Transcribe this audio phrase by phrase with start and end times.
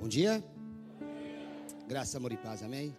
[0.00, 0.42] Bom dia.
[1.86, 2.96] Graça, amor e paz, amém?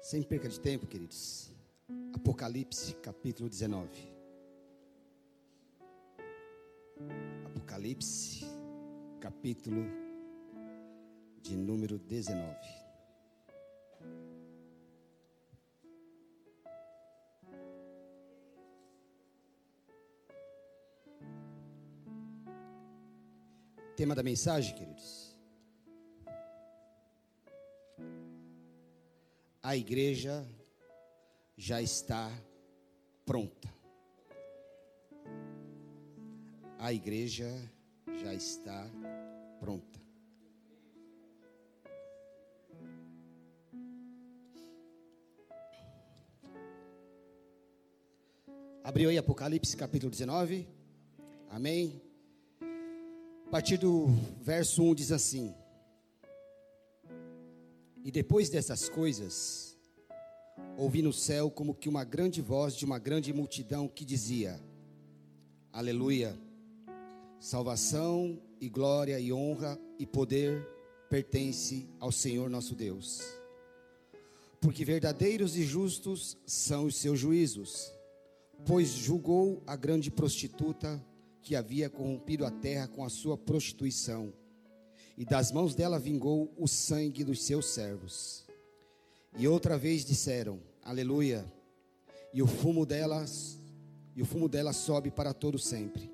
[0.00, 1.52] Sem perca de tempo, queridos.
[2.14, 3.90] Apocalipse, capítulo 19.
[7.44, 8.46] Apocalipse,
[9.20, 9.84] capítulo
[11.42, 12.56] de número 19.
[23.98, 25.36] Tema da mensagem, queridos.
[29.60, 30.46] A igreja
[31.56, 32.30] já está
[33.26, 33.68] pronta.
[36.78, 37.50] A igreja
[38.22, 38.86] já está
[39.58, 40.00] pronta.
[48.84, 50.68] Abriu aí Apocalipse capítulo 19.
[51.50, 52.07] Amém.
[53.48, 54.08] A partir do
[54.42, 55.54] verso 1 diz assim:
[58.04, 59.74] E depois dessas coisas,
[60.76, 64.60] ouvi no céu como que uma grande voz de uma grande multidão que dizia:
[65.72, 66.38] Aleluia!
[67.40, 70.68] Salvação e glória e honra e poder
[71.08, 73.22] pertence ao Senhor nosso Deus.
[74.60, 77.90] Porque verdadeiros e justos são os seus juízos,
[78.66, 81.02] pois julgou a grande prostituta
[81.42, 84.32] que havia corrompido a terra com a sua prostituição,
[85.16, 88.44] e das mãos dela vingou o sangue dos seus servos.
[89.36, 91.44] E outra vez disseram: Aleluia.
[92.32, 93.58] E o fumo delas,
[94.14, 96.10] e o fumo dela sobe para todo sempre.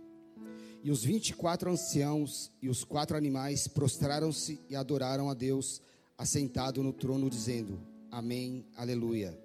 [0.83, 5.81] E os vinte e quatro anciãos e os quatro animais prostraram-se e adoraram a Deus,
[6.16, 9.38] assentado no trono, dizendo: Amém, Aleluia.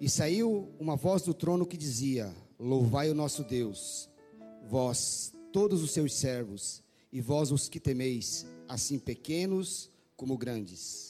[0.00, 4.08] E saiu uma voz do trono que dizia: Louvai o nosso Deus,
[4.68, 11.08] vós, todos os seus servos, e vós os que temeis, assim pequenos como grandes.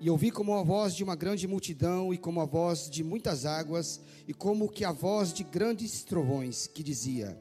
[0.00, 3.44] E ouvi como a voz de uma grande multidão, e como a voz de muitas
[3.44, 7.38] águas, e como que a voz de grandes trovões, que dizia: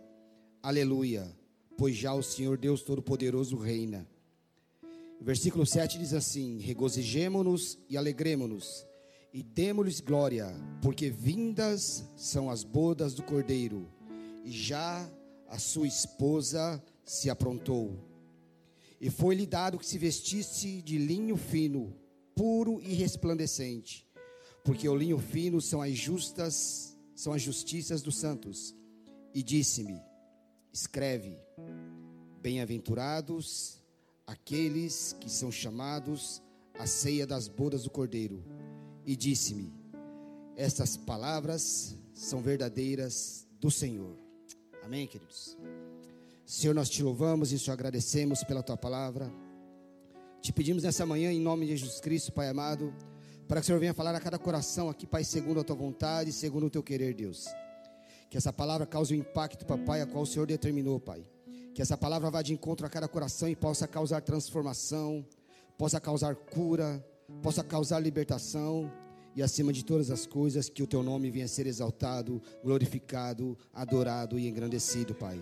[0.61, 1.33] Aleluia,
[1.77, 4.05] pois já o Senhor Deus Todo-Poderoso reina.
[5.21, 8.85] Versículo 7 diz assim: Regozijemo-nos e alegremo-nos,
[9.33, 13.87] e demos-lhes glória, porque vindas são as bodas do Cordeiro,
[14.47, 15.05] e já
[15.49, 17.99] a sua esposa se aprontou.
[18.99, 21.93] E foi-lhe dado que se vestisse de linho fino,
[22.33, 24.07] puro e resplandecente,
[24.63, 28.73] porque o linho fino são as justas, são as justiças dos santos.
[29.33, 30.01] E disse-me:
[30.71, 31.37] escreve:
[32.41, 33.83] Bem-aventurados
[34.25, 36.41] aqueles que são chamados
[36.79, 38.41] à ceia das bodas do Cordeiro.
[39.05, 39.73] E disse-me:
[40.55, 44.26] Estas palavras são verdadeiras do Senhor.
[44.87, 45.57] Amém, queridos.
[46.45, 49.29] Senhor, nós te louvamos e te agradecemos pela tua palavra.
[50.41, 52.95] Te pedimos nessa manhã, em nome de Jesus Cristo, Pai amado,
[53.49, 56.31] para que o Senhor venha falar a cada coração aqui, Pai, segundo a tua vontade,
[56.31, 57.47] segundo o teu querer, Deus.
[58.29, 61.21] Que essa palavra cause o impacto, papai, a qual o Senhor determinou, Pai.
[61.73, 65.27] Que essa palavra vá de encontro a cada coração e possa causar transformação,
[65.77, 67.05] possa causar cura,
[67.43, 68.89] possa causar libertação
[69.37, 73.55] e acima de todas as coisas que o teu nome venha a ser exaltado, glorificado,
[73.71, 75.39] adorado e engrandecido, Pai.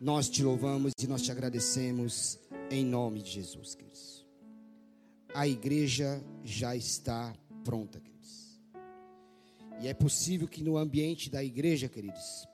[0.00, 2.40] Nós te louvamos e nós te agradecemos
[2.72, 4.26] em nome de Jesus, queridos.
[5.32, 8.60] A igreja já está pronta, queridos.
[9.80, 12.48] E é possível que no ambiente da igreja, queridos,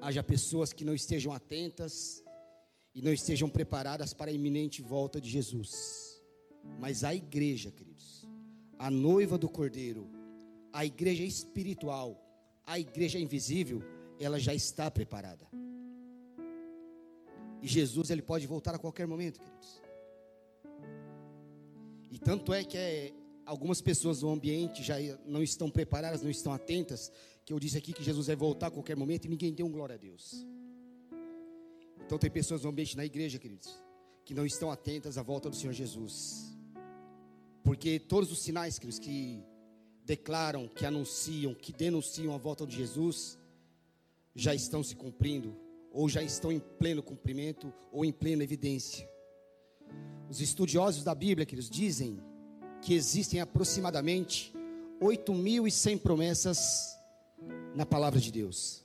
[0.00, 2.24] haja pessoas que não estejam atentas
[2.94, 6.18] e não estejam preparadas para a iminente volta de Jesus.
[6.80, 7.91] Mas a igreja, queridos,
[8.82, 10.10] a noiva do Cordeiro,
[10.72, 12.20] a igreja espiritual,
[12.66, 13.80] a igreja invisível,
[14.18, 15.46] ela já está preparada.
[17.62, 19.80] E Jesus, ele pode voltar a qualquer momento, queridos.
[22.10, 23.12] E tanto é que é
[23.46, 27.12] algumas pessoas no ambiente já não estão preparadas, não estão atentas,
[27.44, 29.70] que eu disse aqui que Jesus vai voltar a qualquer momento e ninguém deu um
[29.70, 30.44] glória a Deus.
[32.04, 33.80] Então tem pessoas no ambiente na igreja, queridos,
[34.24, 36.51] que não estão atentas à volta do Senhor Jesus.
[37.62, 39.42] Porque todos os sinais, queridos, que
[40.04, 43.38] declaram, que anunciam, que denunciam a volta de Jesus,
[44.34, 45.54] já estão se cumprindo,
[45.92, 49.08] ou já estão em pleno cumprimento, ou em plena evidência.
[50.28, 52.18] Os estudiosos da Bíblia, queridos, dizem
[52.80, 54.52] que existem aproximadamente
[55.00, 56.98] 8.100 promessas
[57.74, 58.82] na palavra de Deus.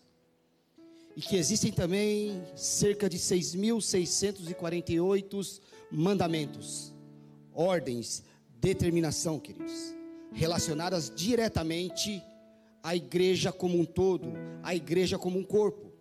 [1.16, 6.94] E que existem também cerca de 6.648 mandamentos,
[7.54, 8.24] ordens,
[8.60, 9.94] determinação, queridos,
[10.32, 12.24] relacionadas diretamente
[12.84, 14.34] à igreja como um todo,
[14.64, 15.92] à igreja como um corpo.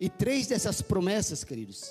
[0.00, 1.88] E três dessas promessas, queridos,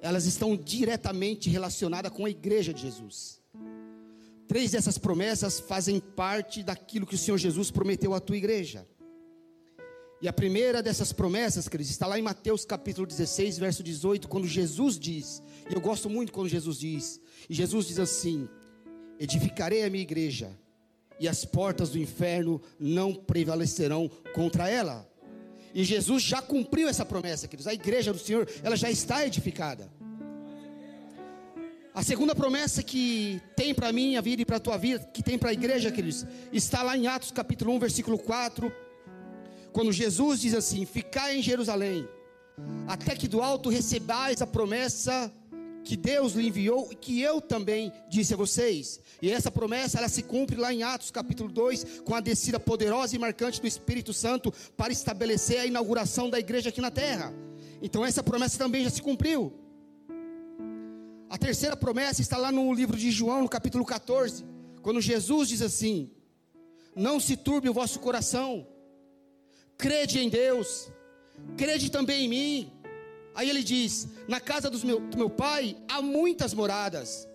[0.00, 3.40] elas estão diretamente relacionadas com a igreja de Jesus.
[4.48, 8.86] Três dessas promessas fazem parte daquilo que o Senhor Jesus prometeu à tua igreja.
[10.20, 14.46] E a primeira dessas promessas, queridos, está lá em Mateus capítulo 16, verso 18, quando
[14.46, 17.20] Jesus diz, e eu gosto muito quando Jesus diz,
[17.50, 18.48] e Jesus diz assim:
[19.18, 20.50] Edificarei a minha igreja,
[21.20, 25.06] e as portas do inferno não prevalecerão contra ela.
[25.74, 27.66] E Jesus já cumpriu essa promessa, queridos.
[27.66, 29.90] A igreja do Senhor, ela já está edificada.
[31.94, 35.22] A segunda promessa que tem para mim a vida e para a tua vida, que
[35.22, 38.72] tem para a igreja, queridos, está lá em Atos capítulo 1, versículo 4,
[39.76, 42.08] quando Jesus diz assim: Ficai em Jerusalém,
[42.88, 45.30] até que do alto recebais a promessa
[45.84, 48.98] que Deus lhe enviou e que eu também disse a vocês.
[49.20, 53.14] E essa promessa ela se cumpre lá em Atos capítulo 2, com a descida poderosa
[53.14, 57.34] e marcante do Espírito Santo para estabelecer a inauguração da igreja aqui na terra.
[57.82, 59.52] Então essa promessa também já se cumpriu.
[61.28, 64.42] A terceira promessa está lá no livro de João, no capítulo 14,
[64.80, 66.10] quando Jesus diz assim:
[66.94, 68.66] Não se turbe o vosso coração,
[69.76, 70.88] crede em Deus,
[71.56, 72.72] crede também em mim.
[73.34, 77.28] Aí ele diz: Na casa meu, do meu pai há muitas moradas,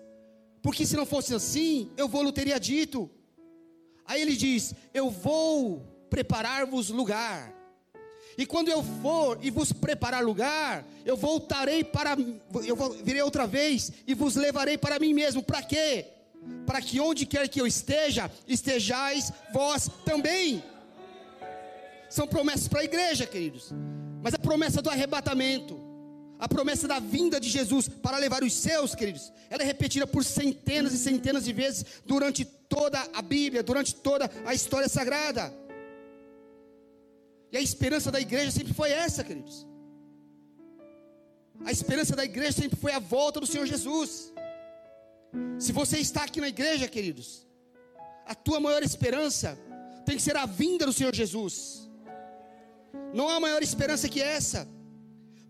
[0.61, 3.09] porque se não fosse assim, eu vou-lhe teria dito.
[4.05, 7.61] Aí ele diz: Eu vou preparar-vos lugar.
[8.38, 12.15] E quando eu for e vos preparar lugar, eu voltarei para
[12.65, 15.43] eu virei outra vez e vos levarei para mim mesmo.
[15.43, 16.07] Para quê?
[16.65, 20.63] Para que onde quer que eu esteja, estejais vós também.
[22.12, 23.72] São promessas para a igreja, queridos.
[24.22, 25.80] Mas a promessa do arrebatamento,
[26.38, 30.25] a promessa da vinda de Jesus para levar os seus, queridos, ela é repetida por
[30.25, 35.54] centenas e centenas de vezes durante toda a Bíblia, durante toda a história sagrada.
[37.50, 39.66] E a esperança da igreja sempre foi essa, queridos.
[41.63, 44.34] A esperança da igreja sempre foi a volta do Senhor Jesus.
[45.58, 47.48] Se você está aqui na igreja, queridos,
[48.25, 49.58] a tua maior esperança
[50.06, 51.90] tem que ser a vinda do Senhor Jesus.
[53.13, 54.67] Não há maior esperança que essa.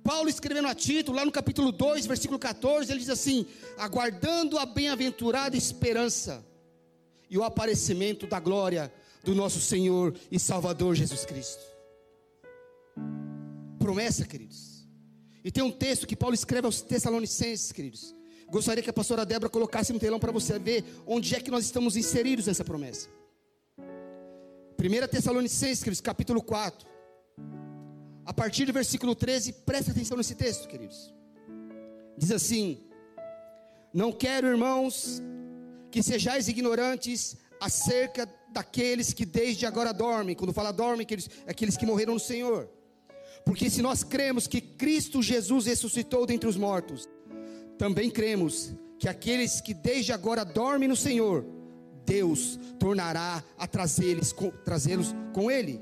[0.04, 3.46] Paulo escrevendo a Tito, lá no capítulo 2, versículo 14, ele diz assim:
[3.78, 6.44] aguardando a bem-aventurada esperança
[7.30, 8.92] e o aparecimento da glória
[9.24, 11.62] do nosso Senhor e Salvador Jesus Cristo.
[13.78, 14.88] Promessa, queridos.
[15.44, 18.16] E tem um texto que Paulo escreve aos Tessalonicenses, queridos.
[18.48, 21.64] Gostaria que a pastora Débora colocasse no telão para você ver onde é que nós
[21.64, 23.08] estamos inseridos nessa promessa.
[23.78, 26.91] 1 Tessalonicenses, queridos, capítulo 4
[28.26, 31.14] a partir do versículo 13, presta atenção nesse texto, queridos.
[32.18, 32.86] Diz assim:
[33.94, 35.22] Não quero, irmãos,
[35.90, 40.36] que sejais ignorantes acerca daqueles que desde agora dormem.
[40.36, 42.70] Quando fala dormem, aqueles, aqueles que morreram no Senhor.
[43.46, 47.10] Porque se nós cremos que Cristo Jesus ressuscitou dentre os mortos,
[47.78, 51.44] também cremos que aqueles que desde agora dormem no Senhor,
[52.06, 54.92] Deus tornará a trazê-los com, trazê
[55.34, 55.82] com Ele.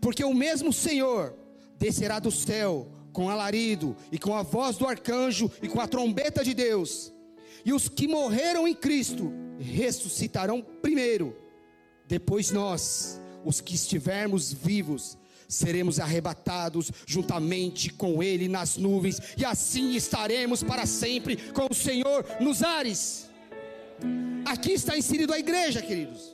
[0.00, 1.34] Porque o mesmo Senhor
[1.84, 6.42] descerá do céu com alarido e com a voz do arcanjo e com a trombeta
[6.42, 7.12] de Deus.
[7.62, 11.36] E os que morreram em Cristo ressuscitarão primeiro.
[12.08, 19.94] Depois nós, os que estivermos vivos, seremos arrebatados juntamente com Ele nas nuvens, e assim
[19.94, 23.28] estaremos para sempre com o Senhor nos ares.
[24.46, 26.33] Aqui está inserido a igreja, queridos.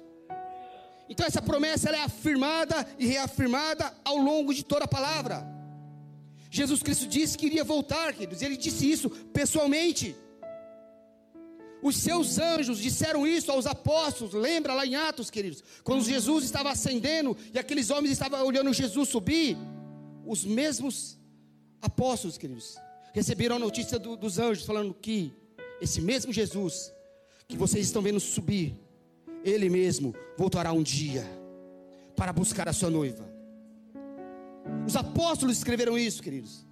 [1.10, 5.44] Então essa promessa é afirmada e reafirmada ao longo de toda a palavra.
[6.48, 10.14] Jesus Cristo disse que iria voltar, queridos, ele disse isso pessoalmente.
[11.82, 16.70] Os seus anjos disseram isso aos apóstolos, lembra lá em Atos, queridos, quando Jesus estava
[16.70, 19.56] ascendendo e aqueles homens estavam olhando Jesus subir,
[20.24, 21.18] os mesmos
[21.82, 22.76] apóstolos, queridos,
[23.12, 25.32] receberam a notícia do, dos anjos falando que
[25.80, 26.92] esse mesmo Jesus
[27.48, 28.76] que vocês estão vendo subir,
[29.44, 31.24] ele mesmo voltará um dia
[32.16, 33.28] para buscar a sua noiva.
[34.86, 36.66] Os apóstolos escreveram isso, queridos.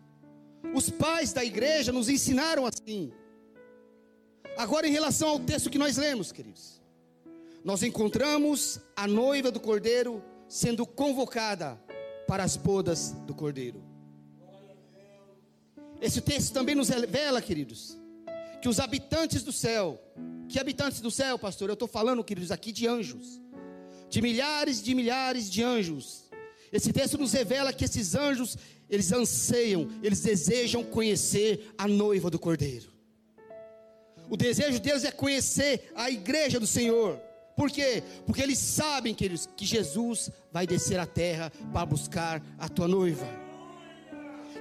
[0.75, 3.13] Os pais da igreja nos ensinaram assim.
[4.57, 6.83] Agora, em relação ao texto que nós lemos, queridos,
[7.65, 11.81] nós encontramos a noiva do cordeiro sendo convocada
[12.27, 13.83] para as bodas do cordeiro.
[16.01, 17.99] Esse texto também nos revela, queridos,
[18.61, 20.01] que os habitantes do céu
[20.49, 21.69] que habitantes do céu, pastor?
[21.69, 23.41] Eu estou falando, queridos, aqui de anjos,
[24.09, 26.25] de milhares de milhares de anjos.
[26.73, 28.57] Esse texto nos revela que esses anjos,
[28.89, 32.91] eles anseiam, eles desejam conhecer a noiva do Cordeiro.
[34.31, 37.19] O desejo deles é conhecer a igreja do Senhor.
[37.57, 38.03] Por quê?
[38.25, 43.48] Porque eles sabem, queridos, que Jesus vai descer à terra para buscar a tua noiva.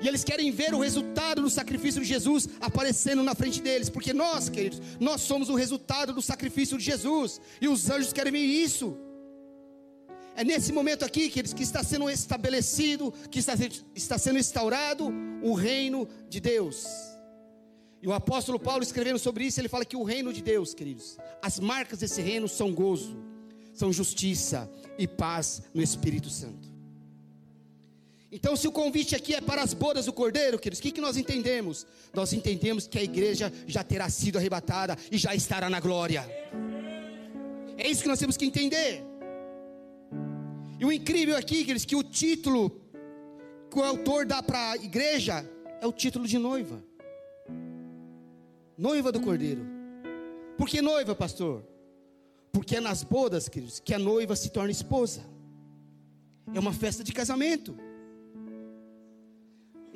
[0.02, 4.14] E eles querem ver o resultado do sacrifício de Jesus aparecendo na frente deles, porque
[4.14, 8.40] nós, queridos, nós somos o resultado do sacrifício de Jesus, e os anjos querem ver
[8.40, 8.98] isso.
[10.36, 13.54] É nesse momento aqui, queridos, que está sendo estabelecido, que está,
[13.96, 15.12] está sendo instaurado
[15.42, 16.86] o reino de Deus.
[18.00, 21.18] E o apóstolo Paulo escrevendo sobre isso, ele fala que o reino de Deus, queridos,
[21.42, 23.18] as marcas desse reino são gozo,
[23.74, 26.77] são justiça e paz no Espírito Santo.
[28.32, 31.00] Então, se o convite aqui é para as bodas do Cordeiro, queridos, o que, que
[31.00, 31.88] nós entendemos?
[32.14, 36.26] Nós entendemos que a igreja já terá sido arrebatada e já estará na glória.
[37.78, 39.04] É isso que nós temos que entender.
[40.80, 42.82] E o incrível aqui, queridos, que o título
[43.72, 45.50] que o autor dá para a igreja
[45.82, 46.84] é o título de noiva.
[48.78, 49.66] Noiva do Cordeiro.
[50.58, 51.64] Por que noiva, pastor?
[52.52, 55.24] Porque é nas bodas, queridos, que a noiva se torna esposa.
[56.54, 57.87] É uma festa de casamento.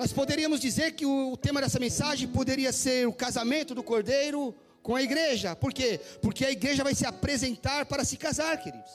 [0.01, 4.95] Nós poderíamos dizer que o tema dessa mensagem poderia ser o casamento do cordeiro com
[4.95, 5.55] a igreja.
[5.55, 6.01] Por quê?
[6.23, 8.91] Porque a igreja vai se apresentar para se casar, queridos.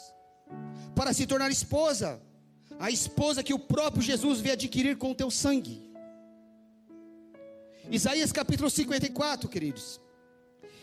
[0.96, 2.20] Para se tornar esposa.
[2.80, 5.80] A esposa que o próprio Jesus veio adquirir com o teu sangue.
[7.88, 10.00] Isaías capítulo 54, queridos.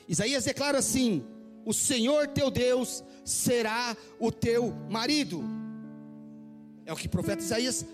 [0.07, 1.21] Isaías declara assim:
[1.65, 5.43] O Senhor teu Deus será o teu marido.
[6.85, 7.85] É o que o profeta Isaías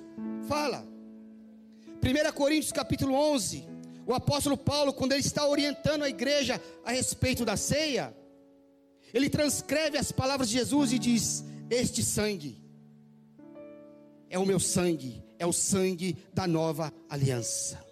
[0.48, 0.89] fala.
[2.02, 3.68] 1 Coríntios capítulo 11,
[4.06, 8.16] o apóstolo Paulo, quando ele está orientando a igreja a respeito da ceia,
[9.14, 12.58] ele transcreve as palavras de Jesus e diz: Este sangue
[14.30, 17.84] é o meu sangue, é o sangue da nova aliança.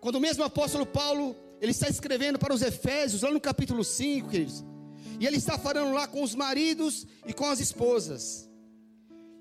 [0.00, 4.28] Quando o mesmo apóstolo Paulo, ele está escrevendo para os Efésios, lá no capítulo 5,
[4.28, 4.64] queridos,
[5.18, 8.45] e ele está falando lá com os maridos e com as esposas.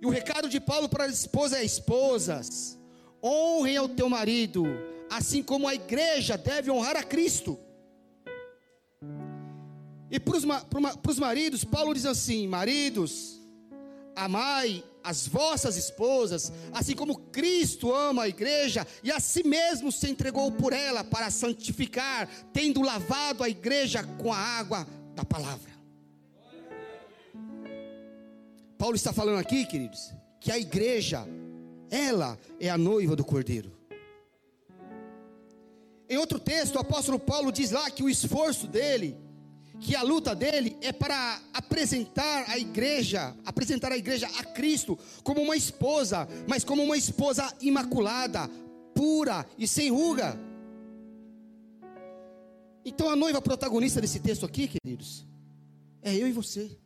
[0.01, 2.77] E o recado de Paulo para as esposas é: esposas,
[3.23, 4.65] honrem ao teu marido,
[5.09, 7.59] assim como a igreja deve honrar a Cristo.
[10.11, 10.37] E para
[11.09, 13.41] os, maridos, Paulo diz assim: maridos,
[14.15, 20.09] amai as vossas esposas, assim como Cristo ama a igreja e a si mesmo se
[20.09, 25.75] entregou por ela para santificar, tendo lavado a igreja com a água da palavra.
[28.77, 31.25] Paulo está falando aqui, queridos, que a igreja,
[31.89, 33.72] ela é a noiva do cordeiro.
[36.08, 39.17] Em outro texto, o apóstolo Paulo diz lá que o esforço dele,
[39.79, 45.41] que a luta dele é para apresentar a igreja, apresentar a igreja a Cristo como
[45.41, 48.48] uma esposa, mas como uma esposa imaculada,
[48.94, 50.39] pura e sem ruga.
[52.86, 55.25] Então a noiva protagonista desse texto aqui, queridos,
[56.03, 56.77] é eu e você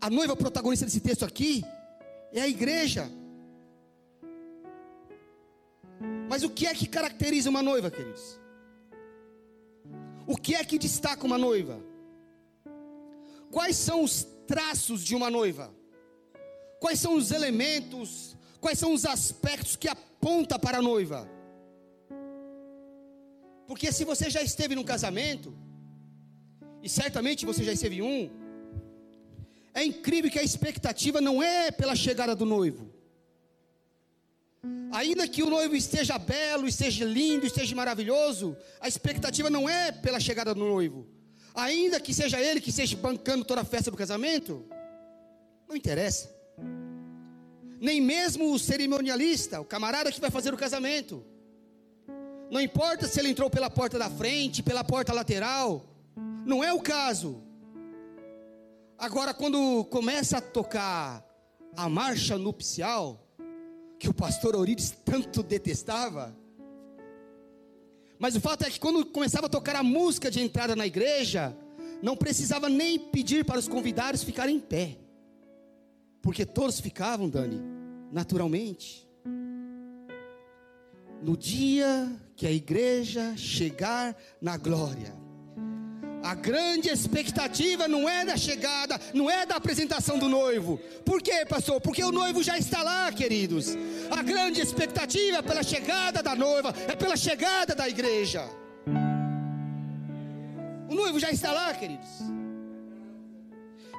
[0.00, 1.64] a noiva protagonista desse texto aqui
[2.32, 3.10] é a igreja.
[6.28, 8.40] Mas o que é que caracteriza uma noiva, queridos?
[10.26, 11.82] O que é que destaca uma noiva?
[13.50, 15.74] Quais são os traços de uma noiva?
[16.78, 18.36] Quais são os elementos?
[18.60, 21.28] Quais são os aspectos que aponta para a noiva?
[23.66, 25.54] Porque se você já esteve num casamento,
[26.82, 28.39] e certamente você já esteve em um,
[29.74, 32.90] é incrível que a expectativa não é pela chegada do noivo.
[34.92, 40.20] Ainda que o noivo esteja belo, esteja lindo, esteja maravilhoso, a expectativa não é pela
[40.20, 41.06] chegada do noivo.
[41.54, 44.64] Ainda que seja ele que esteja bancando toda a festa do casamento,
[45.68, 46.30] não interessa.
[47.80, 51.24] Nem mesmo o cerimonialista, o camarada que vai fazer o casamento.
[52.50, 55.88] Não importa se ele entrou pela porta da frente, pela porta lateral,
[56.44, 57.42] não é o caso.
[59.00, 61.24] Agora, quando começa a tocar
[61.74, 63.26] a marcha nupcial,
[63.98, 66.36] que o pastor Orides tanto detestava,
[68.18, 71.56] mas o fato é que quando começava a tocar a música de entrada na igreja,
[72.02, 74.98] não precisava nem pedir para os convidados ficarem em pé,
[76.20, 77.58] porque todos ficavam, Dani,
[78.12, 79.08] naturalmente.
[81.22, 85.19] No dia que a igreja chegar na glória,
[86.22, 90.78] a grande expectativa não é da chegada, não é da apresentação do noivo.
[91.04, 91.80] Por quê, pastor?
[91.80, 93.76] Porque o noivo já está lá, queridos.
[94.10, 98.46] A grande expectativa é pela chegada da noiva, é pela chegada da igreja.
[100.88, 102.08] O noivo já está lá, queridos.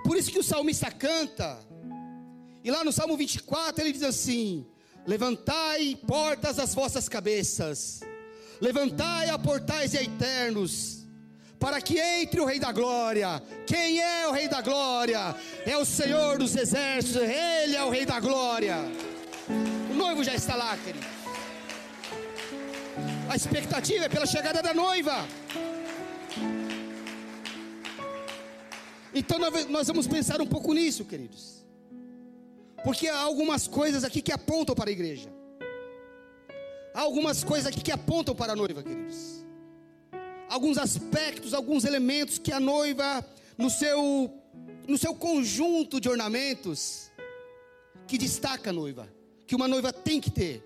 [0.03, 1.57] Por isso que o salmista canta.
[2.63, 4.65] E lá no Salmo 24 ele diz assim:
[5.07, 8.01] Levantai portas as vossas cabeças,
[8.59, 11.00] levantai a portais eternos
[11.61, 13.39] para que entre o Rei da Glória.
[13.67, 15.35] Quem é o Rei da Glória?
[15.63, 18.77] É o Senhor dos Exércitos, Ele é o Rei da Glória.
[19.91, 21.05] O noivo já está lá, querido.
[23.29, 25.23] A expectativa é pela chegada da noiva.
[29.13, 29.37] Então
[29.69, 31.63] nós vamos pensar um pouco nisso, queridos.
[32.83, 35.29] Porque há algumas coisas aqui que apontam para a igreja.
[36.91, 39.40] Há algumas coisas aqui que apontam para a noiva, queridos.
[40.51, 43.25] Alguns aspectos, alguns elementos que a noiva,
[43.57, 44.29] no seu,
[44.85, 47.09] no seu conjunto de ornamentos,
[48.05, 49.07] que destaca a noiva,
[49.47, 50.61] que uma noiva tem que ter.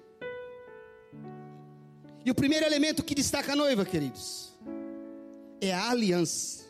[2.25, 4.57] E o primeiro elemento que destaca a noiva, queridos,
[5.61, 6.65] é a aliança.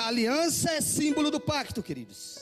[0.00, 2.38] A aliança é símbolo do pacto, queridos.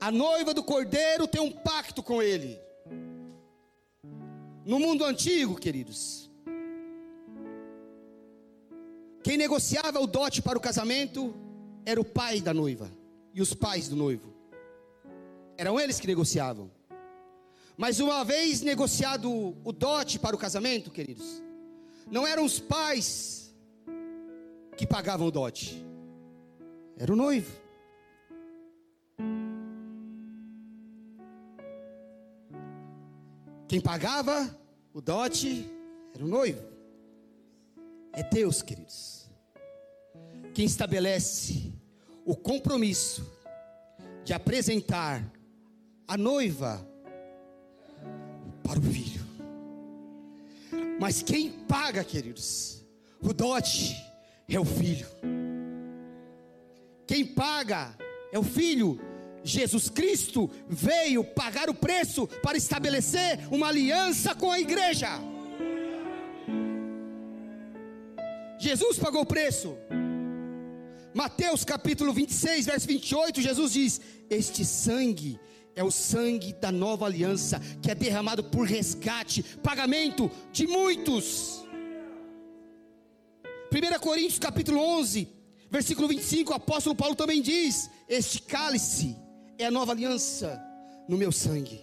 [0.00, 2.56] A noiva do cordeiro tem um pacto com ele.
[4.64, 6.29] No mundo antigo, queridos,
[9.30, 11.32] quem negociava o dote para o casamento
[11.86, 12.90] era o pai da noiva
[13.32, 14.34] e os pais do noivo.
[15.56, 16.68] Eram eles que negociavam.
[17.76, 21.40] Mas uma vez negociado o dote para o casamento, queridos,
[22.10, 23.54] não eram os pais
[24.76, 25.80] que pagavam o dote,
[26.98, 27.52] era o noivo.
[33.68, 34.58] Quem pagava
[34.92, 35.70] o dote
[36.12, 36.64] era o noivo.
[38.12, 39.19] É Deus, queridos.
[40.54, 41.72] Quem estabelece
[42.24, 43.30] o compromisso
[44.24, 45.24] de apresentar
[46.06, 46.86] a noiva
[48.62, 49.20] para o filho.
[51.00, 52.84] Mas quem paga, queridos,
[53.20, 53.96] o dote
[54.48, 55.06] é o filho.
[57.06, 57.96] Quem paga
[58.32, 59.00] é o filho.
[59.42, 65.08] Jesus Cristo veio pagar o preço para estabelecer uma aliança com a igreja.
[68.58, 69.76] Jesus pagou o preço.
[71.14, 75.38] Mateus capítulo 26, verso 28, Jesus diz: Este sangue
[75.74, 81.64] é o sangue da nova aliança, que é derramado por resgate, pagamento de muitos.
[83.72, 89.16] 1 Coríntios capítulo 11, Versículo 25, o apóstolo Paulo também diz: Este cálice
[89.56, 90.60] é a nova aliança
[91.08, 91.80] no meu sangue.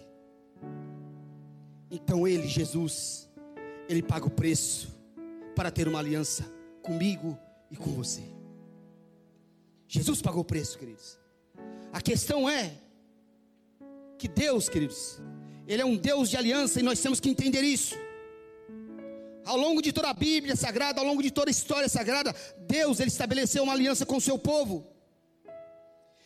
[1.90, 3.30] Então ele, Jesus,
[3.88, 4.94] ele paga o preço
[5.56, 6.44] para ter uma aliança
[6.82, 7.38] comigo
[7.70, 8.37] e com você.
[9.88, 11.18] Jesus pagou o preço, queridos.
[11.90, 12.72] A questão é
[14.18, 15.20] que Deus, queridos,
[15.66, 17.96] Ele é um Deus de aliança e nós temos que entender isso.
[19.46, 22.34] Ao longo de toda a Bíblia sagrada, ao longo de toda a história sagrada,
[22.66, 24.86] Deus ele estabeleceu uma aliança com o seu povo.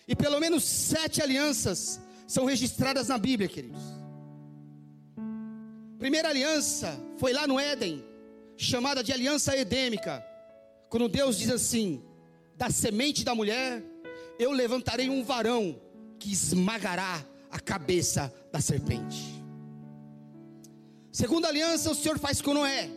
[0.09, 3.81] E pelo menos sete alianças são registradas na Bíblia, queridos.
[6.01, 8.05] Primeira aliança foi lá no Éden,
[8.57, 10.21] chamada de aliança edêmica,
[10.89, 12.03] quando Deus diz assim:
[12.57, 13.83] da semente da mulher
[14.39, 15.81] eu levantarei um varão
[16.19, 19.43] que esmagará a cabeça da serpente.
[21.11, 22.89] Segunda aliança o Senhor faz com Noé.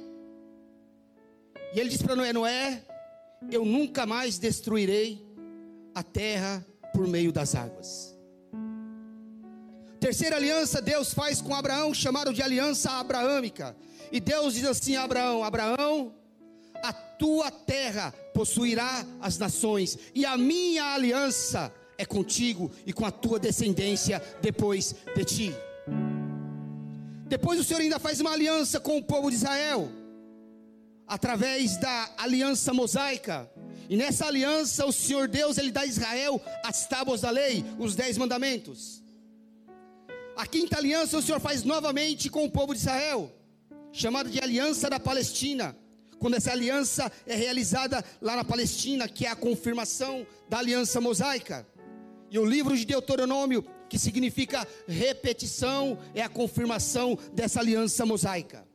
[1.73, 2.83] E ele diz para Noé: Noé,
[3.51, 5.25] eu nunca mais destruirei
[5.93, 8.15] a terra por meio das águas.
[9.99, 13.75] Terceira aliança Deus faz com Abraão, chamaram de aliança abraâmica.
[14.11, 16.15] E Deus diz assim a Abraão: Abraão,
[16.81, 23.11] a tua terra possuirá as nações, e a minha aliança é contigo e com a
[23.11, 25.55] tua descendência depois de ti.
[27.27, 29.89] Depois o Senhor ainda faz uma aliança com o povo de Israel
[31.07, 33.49] através da aliança mosaica.
[33.89, 37.95] E nessa aliança o Senhor Deus ele dá a Israel as tábuas da lei, os
[37.95, 39.01] dez mandamentos.
[40.35, 43.31] A quinta aliança o Senhor faz novamente com o povo de Israel,
[43.93, 45.73] chamada de aliança da Palestina.
[46.25, 51.67] Quando essa aliança é realizada lá na Palestina, que é a confirmação da aliança mosaica.
[52.31, 58.65] E o livro de Deuteronômio, que significa repetição, é a confirmação dessa aliança mosaica.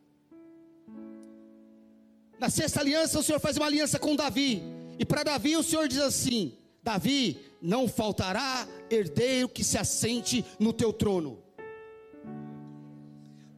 [2.38, 4.62] Na sexta aliança, o Senhor faz uma aliança com Davi.
[4.96, 10.72] E para Davi, o Senhor diz assim: Davi, não faltará herdeiro que se assente no
[10.72, 11.42] teu trono.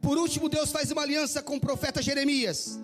[0.01, 2.81] Por último, Deus faz uma aliança com o profeta Jeremias.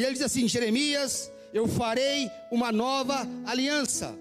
[0.00, 4.18] E ele diz assim: Jeremias, eu farei uma nova aliança.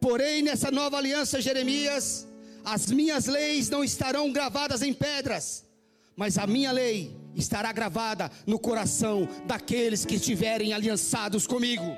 [0.00, 2.26] Porém, nessa nova aliança, Jeremias,
[2.64, 5.66] as minhas leis não estarão gravadas em pedras,
[6.16, 11.94] mas a minha lei estará gravada no coração daqueles que estiverem aliançados comigo.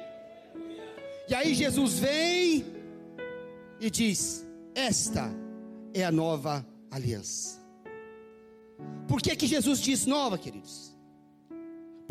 [1.29, 2.67] E aí Jesus vem
[3.81, 5.31] e diz: Esta
[5.95, 7.61] é a nova aliança.
[9.07, 10.98] Por que, que Jesus diz nova, queridos?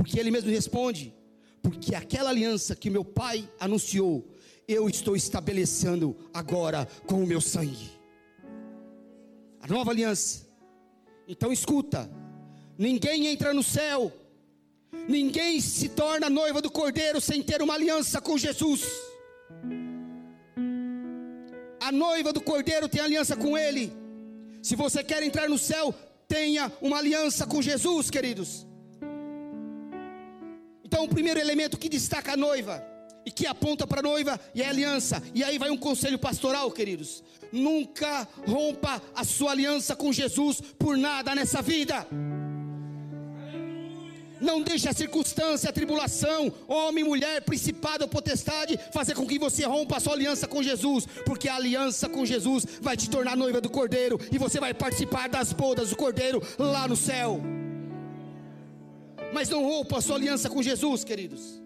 [0.07, 1.13] Porque ele mesmo responde:
[1.61, 4.25] porque aquela aliança que meu pai anunciou,
[4.65, 7.91] eu estou estabelecendo agora com o meu sangue.
[9.59, 10.47] A nova aliança.
[11.27, 12.09] Então escuta:
[12.77, 14.13] ninguém entra no céu,
[15.09, 18.89] ninguém se torna noiva do cordeiro sem ter uma aliança com Jesus.
[21.81, 23.91] A noiva do cordeiro tem aliança com ele.
[24.63, 25.93] Se você quer entrar no céu,
[26.29, 28.66] tenha uma aliança com Jesus, queridos.
[30.87, 32.81] Então, o primeiro elemento que destaca a noiva
[33.25, 35.21] e que aponta para a noiva e é a aliança.
[35.35, 37.21] E aí vai um conselho pastoral, queridos.
[37.51, 42.07] Nunca rompa a sua aliança com Jesus por nada nessa vida.
[44.39, 49.65] Não deixe a circunstância, a tribulação, homem, mulher, principado ou potestade, fazer com que você
[49.65, 53.59] rompa a sua aliança com Jesus, porque a aliança com Jesus vai te tornar noiva
[53.59, 57.41] do Cordeiro e você vai participar das bodas do Cordeiro lá no céu
[59.33, 61.61] mas não rompa a sua aliança com Jesus, queridos.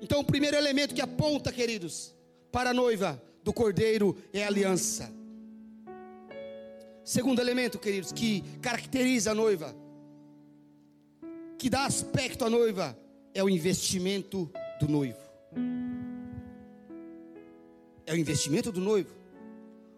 [0.00, 2.14] Então, o primeiro elemento que aponta, queridos,
[2.52, 5.12] para a noiva do cordeiro é a aliança.
[7.04, 9.74] Segundo elemento, queridos, que caracteriza a noiva,
[11.56, 12.98] que dá aspecto à noiva,
[13.32, 15.18] é o investimento do noivo.
[18.04, 19.14] É o investimento do noivo.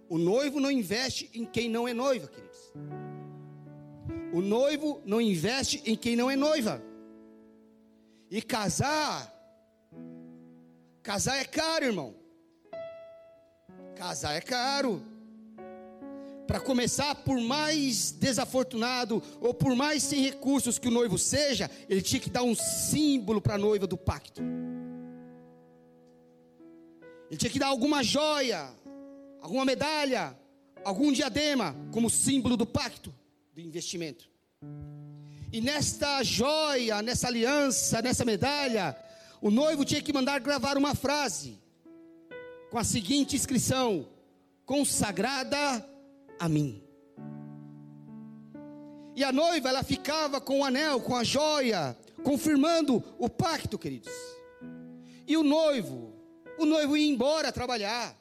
[0.09, 2.73] O noivo não investe em quem não é noiva, queridos.
[4.33, 6.83] O noivo não investe em quem não é noiva.
[8.31, 9.33] E casar,
[11.03, 12.15] casar é caro, irmão.
[13.97, 15.03] Casar é caro.
[16.47, 22.03] Para começar, por mais desafortunado ou por mais sem recursos que o noivo seja, ele
[22.03, 24.43] tinha que dar um símbolo para a noiva do pacto.
[27.31, 28.69] Ele tinha que dar alguma joia,
[29.41, 30.37] alguma medalha,
[30.85, 33.18] algum diadema como símbolo do pacto
[33.59, 34.31] do investimento.
[35.53, 38.97] E nesta joia, nessa aliança, nessa medalha,
[39.41, 41.59] o noivo tinha que mandar gravar uma frase
[42.71, 44.09] com a seguinte inscrição:
[44.65, 45.85] consagrada
[46.39, 46.81] a mim.
[49.17, 54.13] E a noiva, ela ficava com o anel, com a joia, confirmando o pacto, queridos.
[55.27, 56.15] E o noivo,
[56.59, 58.17] o noivo ia embora trabalhar.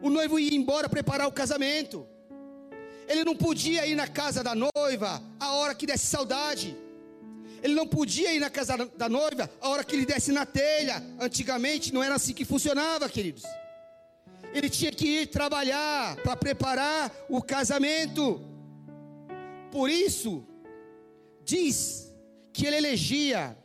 [0.00, 2.06] O noivo ia embora preparar o casamento.
[3.08, 6.76] Ele não podia ir na casa da noiva a hora que desse saudade.
[7.62, 11.02] Ele não podia ir na casa da noiva a hora que ele desse na telha.
[11.20, 13.44] Antigamente não era assim que funcionava, queridos.
[14.52, 18.40] Ele tinha que ir trabalhar para preparar o casamento.
[19.70, 20.44] Por isso,
[21.44, 22.12] diz
[22.52, 23.56] que ele elegia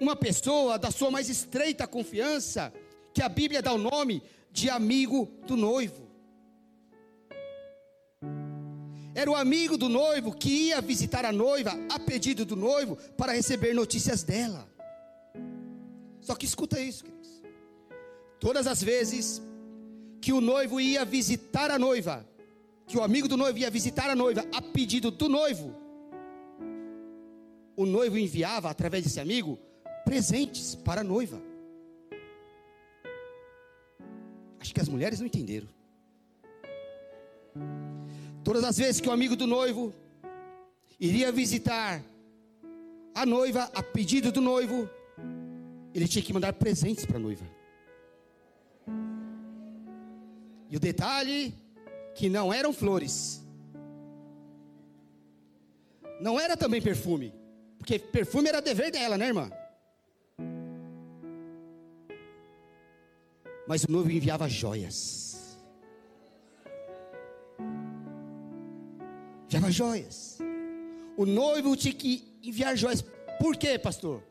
[0.00, 2.72] uma pessoa da sua mais estreita confiança,
[3.14, 6.05] que a Bíblia dá o nome de amigo do noivo.
[9.16, 13.32] Era o amigo do noivo que ia visitar a noiva a pedido do noivo para
[13.32, 14.68] receber notícias dela.
[16.20, 17.42] Só que escuta isso, queridos.
[18.38, 19.40] Todas as vezes
[20.20, 22.28] que o noivo ia visitar a noiva,
[22.86, 25.74] que o amigo do noivo ia visitar a noiva a pedido do noivo,
[27.74, 29.58] o noivo enviava através desse amigo
[30.04, 31.40] presentes para a noiva.
[34.60, 35.68] Acho que as mulheres não entenderam.
[38.46, 39.92] Todas as vezes que o amigo do noivo
[41.00, 42.00] iria visitar
[43.12, 44.88] a noiva, a pedido do noivo,
[45.92, 47.44] ele tinha que mandar presentes para a noiva.
[50.70, 51.52] E o detalhe
[52.14, 53.44] que não eram flores.
[56.20, 57.34] Não era também perfume,
[57.78, 59.50] porque perfume era dever dela, né, irmã?
[63.66, 65.25] Mas o noivo enviava joias.
[69.46, 70.38] Enviava joias.
[71.16, 73.04] O noivo tinha que enviar joias.
[73.40, 74.22] Por quê, pastor?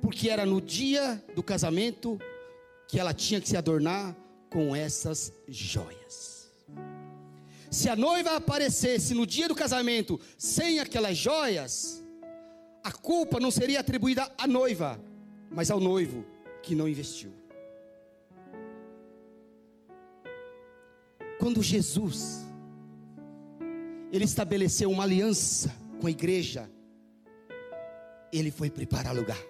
[0.00, 2.18] Porque era no dia do casamento
[2.88, 4.14] que ela tinha que se adornar
[4.50, 6.50] com essas joias.
[7.70, 12.02] Se a noiva aparecesse no dia do casamento sem aquelas joias,
[12.82, 15.00] a culpa não seria atribuída à noiva,
[15.50, 16.24] mas ao noivo
[16.62, 17.32] que não investiu.
[21.38, 22.43] Quando Jesus
[24.14, 26.70] ele estabeleceu uma aliança com a igreja.
[28.32, 29.42] Ele foi preparar lugar.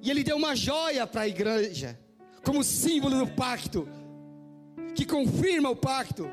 [0.00, 1.98] E ele deu uma joia para a igreja,
[2.42, 3.86] como símbolo do pacto,
[4.94, 6.26] que confirma o pacto.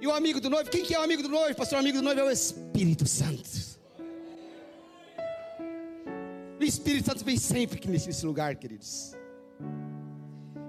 [0.00, 1.56] E o amigo do noivo, quem que é o amigo do noivo?
[1.56, 3.50] Pastor, o amigo do noivo é o Espírito Santo.
[6.60, 9.16] O Espírito Santo vem sempre nesse lugar, queridos.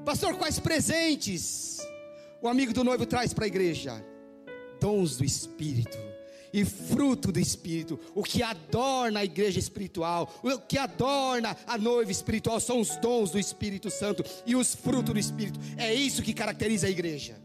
[0.05, 1.77] Pastor, quais presentes
[2.41, 4.03] o amigo do noivo traz para a igreja?
[4.79, 5.97] Dons do Espírito.
[6.53, 7.97] e fruto do Espírito.
[8.13, 13.31] O que adorna a igreja espiritual, o que adorna a noiva espiritual são os dons
[13.31, 15.57] do Espírito Santo e os frutos do Espírito.
[15.77, 17.39] É isso que caracteriza a igreja.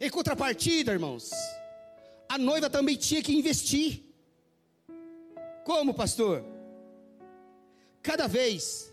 [0.00, 1.30] Em contrapartida, irmãos,
[2.28, 4.02] a noiva também tinha que investir.
[5.64, 6.42] Como, pastor?
[8.02, 8.90] Cada vez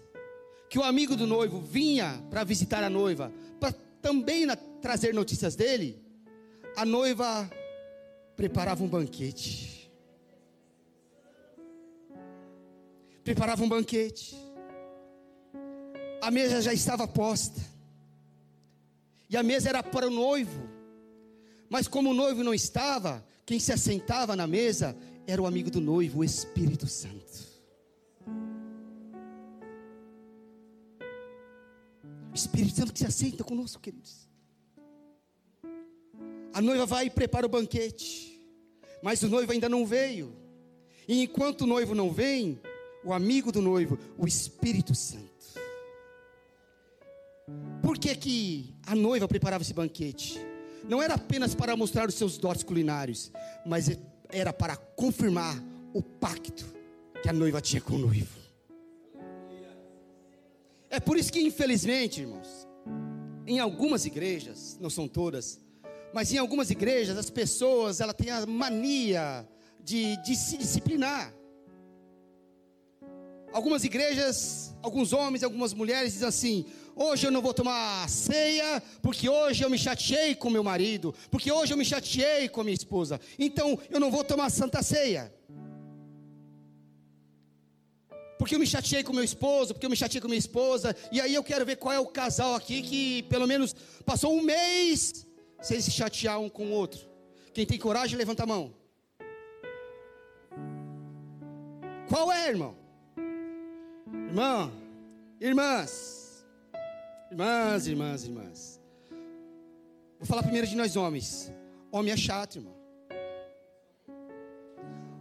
[0.74, 5.56] que o amigo do noivo vinha para visitar a noiva, para também na, trazer notícias
[5.56, 6.04] dele,
[6.76, 7.48] a noiva
[8.36, 9.88] preparava um banquete.
[13.24, 14.36] Preparava um banquete.
[16.20, 17.62] A mesa já estava posta.
[19.30, 20.68] E a mesa era para o noivo.
[21.70, 25.80] Mas como o noivo não estava, quem se assentava na mesa era o amigo do
[25.80, 27.53] noivo, o Espírito Santo.
[32.44, 34.28] Espírito Santo que se assenta conosco, queridos.
[36.54, 38.40] A noiva vai e prepara o banquete,
[39.02, 40.36] mas o noivo ainda não veio.
[41.08, 42.62] E enquanto o noivo não vem,
[43.04, 45.34] o amigo do noivo, o Espírito Santo.
[47.82, 50.40] Por que, que a noiva preparava esse banquete?
[50.88, 53.32] Não era apenas para mostrar os seus dotes culinários,
[53.66, 53.90] mas
[54.30, 55.62] era para confirmar
[55.94, 56.66] o pacto
[57.22, 58.43] que a noiva tinha com o noivo.
[60.94, 62.68] É por isso que, infelizmente, irmãos,
[63.48, 65.60] em algumas igrejas, não são todas,
[66.14, 69.44] mas em algumas igrejas as pessoas ela têm a mania
[69.84, 71.34] de, de se disciplinar.
[73.52, 79.28] Algumas igrejas, alguns homens, algumas mulheres dizem assim: hoje eu não vou tomar ceia, porque
[79.28, 83.20] hoje eu me chateei com meu marido, porque hoje eu me chateei com minha esposa,
[83.40, 85.34] então eu não vou tomar santa ceia
[88.44, 91.22] porque eu me chateei com meu esposo, porque eu me chateei com minha esposa, e
[91.22, 93.74] aí eu quero ver qual é o casal aqui que pelo menos
[94.06, 95.26] passou um mês
[95.62, 97.00] sem se chatear um com o outro.
[97.54, 98.74] Quem tem coragem, levanta a mão.
[102.10, 102.76] Qual é, irmão?
[104.28, 104.74] Irmão,
[105.40, 106.46] irmãs,
[107.32, 108.82] irmãs, irmãs, irmãs.
[110.20, 111.50] Vou falar primeiro de nós homens.
[111.90, 112.76] Homem é chato, irmão.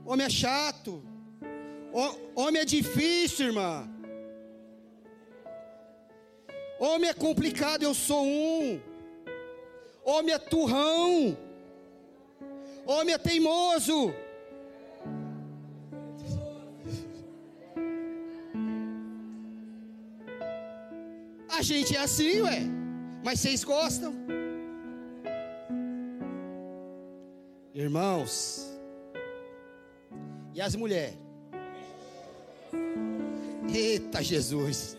[0.04, 1.12] Homem é chato.
[2.35, 3.88] Homem é difícil, irmã.
[6.81, 8.81] Homem é complicado, eu sou um.
[10.05, 11.37] Homem é turrão.
[12.87, 14.12] Homem é teimoso.
[21.48, 22.62] A gente é assim, ué.
[23.22, 24.14] Mas vocês gostam?
[27.74, 28.66] Irmãos.
[30.55, 31.31] E as mulheres?
[33.70, 34.96] Eita Jesus.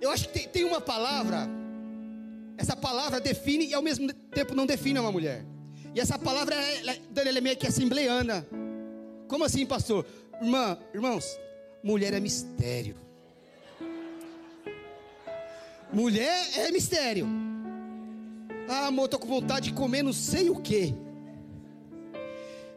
[0.00, 1.48] Eu acho que tem, tem, uma palavra.
[2.56, 5.44] Essa palavra define e ao mesmo tempo não define uma mulher.
[5.94, 6.82] E essa palavra é,
[7.16, 8.46] ela é meio que assembleiana.
[9.26, 10.06] Como assim, pastor?
[10.40, 11.38] Irmã, irmãos,
[11.82, 12.96] mulher é mistério.
[15.92, 17.26] Mulher é mistério.
[18.68, 20.94] Ah, amor, estou com vontade de comer não sei o que.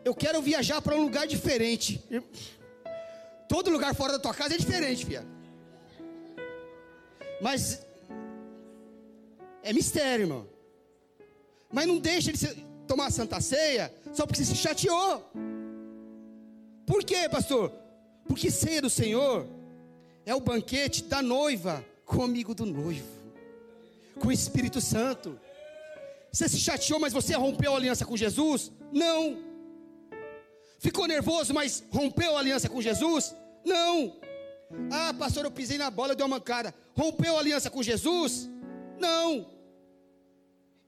[0.03, 2.03] Eu quero viajar para um lugar diferente.
[3.47, 5.25] Todo lugar fora da tua casa é diferente, filha.
[7.41, 7.85] Mas
[9.63, 10.47] é mistério, irmão.
[11.71, 12.47] Mas não deixa de
[12.87, 15.29] tomar a santa ceia só porque você se chateou.
[16.85, 17.71] Por quê, pastor?
[18.27, 19.47] Porque ceia do Senhor
[20.25, 23.07] é o banquete da noiva com o amigo do noivo,
[24.19, 25.39] com o Espírito Santo.
[26.31, 28.71] Você se chateou, mas você rompeu a aliança com Jesus?
[28.91, 29.50] Não.
[30.82, 33.36] Ficou nervoso, mas rompeu a aliança com Jesus?
[33.63, 34.20] Não.
[34.91, 36.74] Ah, pastor, eu pisei na bola, deu uma mancada.
[36.96, 38.50] Rompeu a aliança com Jesus?
[39.00, 39.46] Não.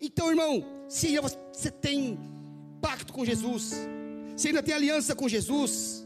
[0.01, 2.17] Então, irmão, se você tem
[2.81, 3.75] pacto com Jesus,
[4.35, 6.03] se ainda tem aliança com Jesus,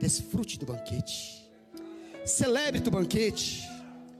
[0.00, 1.48] desfrute do banquete.
[2.24, 3.62] Celebre do banquete.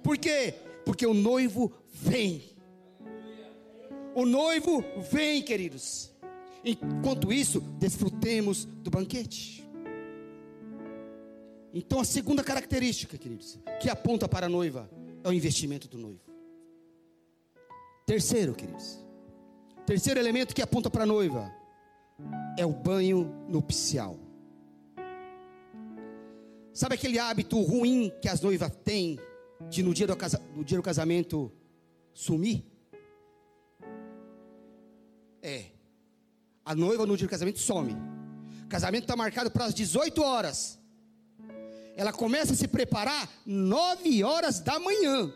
[0.04, 0.54] Por quê?
[0.84, 2.44] Porque o noivo vem.
[4.14, 6.09] O noivo vem, queridos.
[6.64, 9.68] Enquanto isso, desfrutemos do banquete.
[11.72, 14.90] Então, a segunda característica, queridos, que aponta para a noiva,
[15.22, 16.20] é o investimento do noivo.
[18.04, 18.98] Terceiro, queridos,
[19.86, 21.52] terceiro elemento que aponta para a noiva
[22.58, 24.18] é o banho nupcial.
[26.72, 29.18] Sabe aquele hábito ruim que as noivas têm
[29.68, 31.52] de no dia do, casa, no dia do casamento
[32.12, 32.64] sumir?
[35.42, 35.79] É.
[36.64, 37.96] A noiva no dia do casamento some.
[38.68, 40.78] Casamento está marcado para as 18 horas.
[41.96, 45.32] Ela começa a se preparar 9 horas da manhã.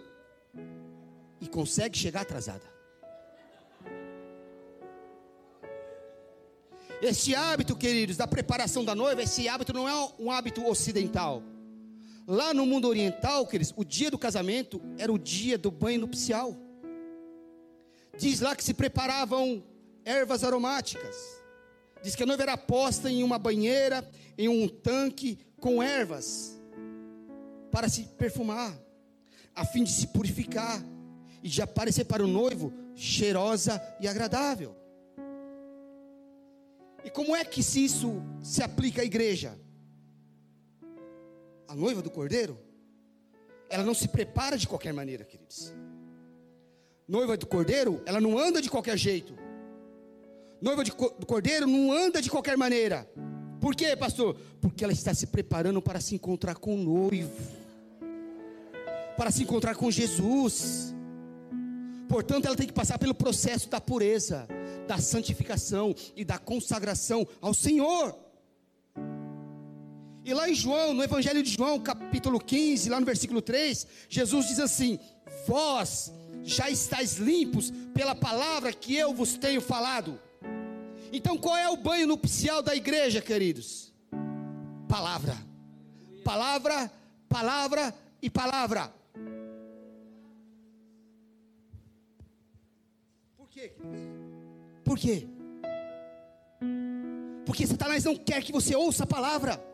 [1.41, 2.65] e consegue chegar atrasada.
[7.03, 11.43] Este hábito, queridos, da preparação da noiva, esse hábito não é um hábito ocidental.
[12.27, 16.57] Lá no mundo oriental, queridos, o dia do casamento era o dia do banho nupcial.
[18.17, 19.63] Diz lá que se preparavam
[20.05, 21.43] ervas aromáticas.
[22.03, 26.61] Diz que a noiva era posta em uma banheira, em um tanque com ervas,
[27.71, 28.79] para se perfumar,
[29.55, 30.83] a fim de se purificar
[31.43, 34.77] e de aparecer para o noivo cheirosa e agradável.
[37.03, 39.59] E como é que se isso se aplica à igreja?
[41.69, 42.59] A noiva do cordeiro,
[43.69, 45.75] ela não se prepara de qualquer maneira, queridos.
[47.07, 49.44] Noiva do cordeiro, ela não anda de qualquer jeito.
[50.65, 53.07] Noiva do cordeiro não anda de qualquer maneira.
[53.61, 54.35] Por quê, pastor?
[54.63, 57.31] Porque ela está se preparando para se encontrar com o noivo,
[59.15, 60.95] para se encontrar com Jesus.
[62.09, 64.49] Portanto, ela tem que passar pelo processo da pureza,
[64.89, 68.17] da santificação e da consagração ao Senhor.
[70.25, 74.49] E lá em João, no Evangelho de João, capítulo 15, lá no versículo 3, Jesus
[74.49, 74.99] diz assim:
[75.47, 76.11] Vós
[76.43, 80.19] já estáis limpos pela palavra que eu vos tenho falado.
[81.17, 83.93] Então, qual é o banho nupcial da igreja, queridos?
[84.89, 85.37] Palavra,
[86.25, 86.91] palavra,
[87.29, 88.93] palavra e palavra.
[93.37, 93.73] Por quê?
[94.85, 95.29] Por quê?
[97.47, 99.65] Porque Satanás não quer que você ouça a palavra.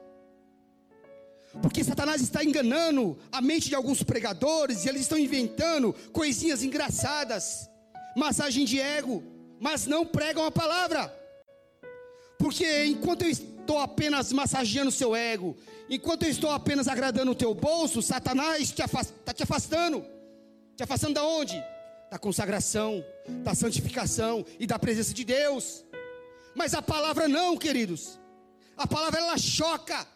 [1.63, 7.67] Porque Satanás está enganando a mente de alguns pregadores e eles estão inventando coisinhas engraçadas,
[8.15, 9.25] massagem de ego,
[9.59, 11.19] mas não pregam a palavra.
[12.41, 15.57] Porque enquanto eu estou apenas massageando o seu ego,
[15.89, 20.05] enquanto eu estou apenas agradando o teu bolso, Satanás está te, te afastando.
[20.77, 21.63] Te afastando da onde?
[22.11, 23.05] da consagração,
[23.45, 25.85] da santificação e da presença de Deus.
[26.57, 28.19] Mas a palavra não, queridos.
[28.77, 30.07] A palavra ela choca.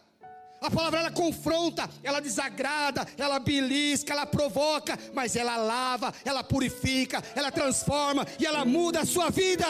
[0.61, 7.21] A palavra ela confronta, ela desagrada, ela belisca, ela provoca, mas ela lava, ela purifica,
[7.35, 9.65] ela transforma e ela muda a sua vida.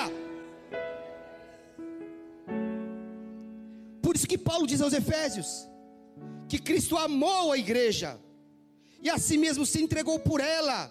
[4.15, 5.67] Por isso que Paulo diz aos Efésios
[6.47, 8.17] que Cristo amou a igreja
[9.01, 10.89] e a si mesmo se entregou por ela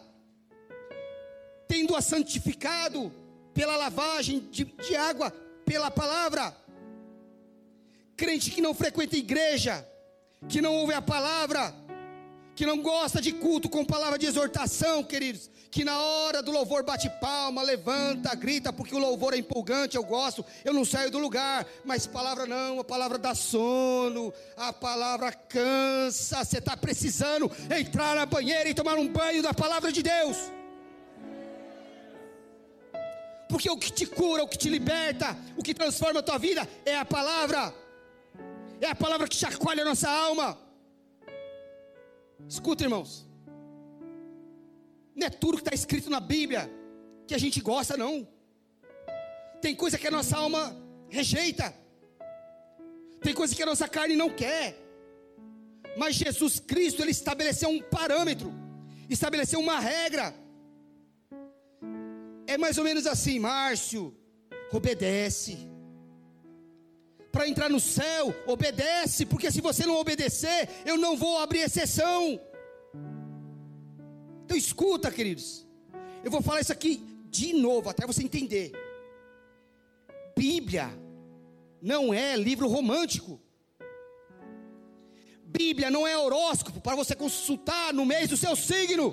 [1.66, 3.10] tendo-a santificado
[3.54, 5.30] pela lavagem de, de água,
[5.64, 6.54] pela palavra.
[8.14, 9.88] Crente que não frequenta igreja,
[10.46, 11.74] que não ouve a palavra,
[12.54, 16.84] que não gosta de culto com palavra de exortação, queridos, que na hora do louvor
[16.84, 21.18] bate palma, levanta, grita, porque o louvor é empolgante, eu gosto, eu não saio do
[21.18, 28.14] lugar, mas palavra não, a palavra dá sono, a palavra cansa, você está precisando entrar
[28.14, 30.36] na banheira e tomar um banho da palavra de Deus.
[33.48, 36.68] Porque o que te cura, o que te liberta, o que transforma a tua vida
[36.84, 37.74] é a palavra.
[38.80, 40.63] É a palavra que chacoalha a nossa alma.
[42.48, 43.26] Escuta, irmãos.
[45.14, 46.70] Não é tudo que está escrito na Bíblia
[47.26, 48.26] que a gente gosta, não.
[49.60, 50.76] Tem coisa que a nossa alma
[51.08, 51.74] rejeita.
[53.20, 54.78] Tem coisa que a nossa carne não quer.
[55.96, 58.52] Mas Jesus Cristo, Ele estabeleceu um parâmetro,
[59.08, 60.34] estabeleceu uma regra
[62.46, 64.14] é mais ou menos assim, Márcio,
[64.72, 65.58] obedece.
[67.34, 72.40] Para entrar no céu, obedece, porque se você não obedecer, eu não vou abrir exceção.
[74.44, 75.66] Então escuta, queridos.
[76.22, 78.70] Eu vou falar isso aqui de novo, até você entender.
[80.36, 80.96] Bíblia
[81.82, 83.40] não é livro romântico.
[85.44, 89.12] Bíblia não é horóscopo para você consultar no mês do seu signo.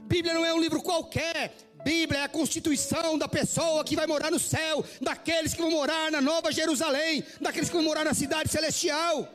[0.00, 1.54] Bíblia não é um livro qualquer.
[1.84, 6.10] Bíblia é a constituição da pessoa que vai morar no céu, daqueles que vão morar
[6.10, 9.28] na Nova Jerusalém, daqueles que vão morar na cidade celestial.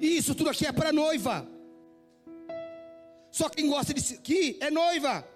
[0.00, 1.46] Isso tudo aqui é para noiva.
[3.30, 5.28] Só quem gosta disso aqui é noiva.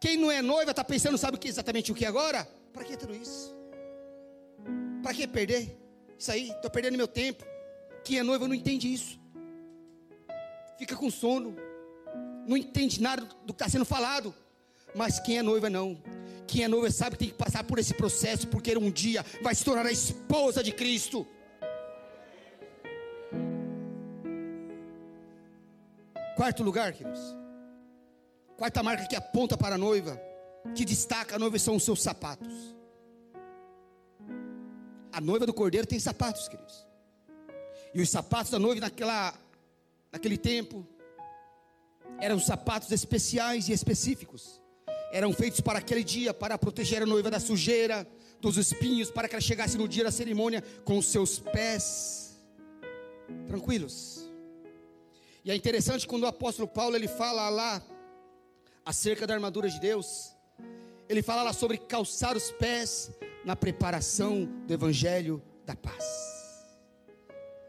[0.00, 2.46] Quem não é noiva está pensando, sabe que, exatamente o que agora?
[2.72, 3.54] Para que tudo isso?
[5.02, 5.78] Para que perder?
[6.18, 7.44] Isso aí, estou perdendo meu tempo.
[8.02, 9.20] Quem é noiva não entende isso.
[10.76, 11.56] Fica com sono
[12.46, 14.34] não entende nada do que está sendo falado.
[14.94, 16.00] Mas quem é noiva não.
[16.46, 19.54] Quem é noiva sabe que tem que passar por esse processo, porque um dia vai
[19.54, 21.26] se tornar a esposa de Cristo.
[26.36, 27.20] Quarto lugar, queridos.
[28.56, 30.20] Quarta marca que aponta para a noiva,
[30.74, 32.74] que destaca a noiva são os seus sapatos.
[35.12, 36.86] A noiva do cordeiro tem sapatos, queridos.
[37.92, 39.34] E os sapatos da noiva naquela,
[40.12, 40.86] naquele tempo
[42.20, 44.60] eram sapatos especiais e específicos.
[45.12, 48.06] Eram feitos para aquele dia, para proteger a noiva da sujeira,
[48.40, 52.36] dos espinhos, para que ela chegasse no dia da cerimônia com os seus pés
[53.46, 54.28] tranquilos.
[55.44, 57.82] E é interessante quando o apóstolo Paulo ele fala lá
[58.84, 60.34] acerca da armadura de Deus,
[61.08, 63.10] ele fala lá sobre calçar os pés
[63.44, 66.04] na preparação do evangelho da paz.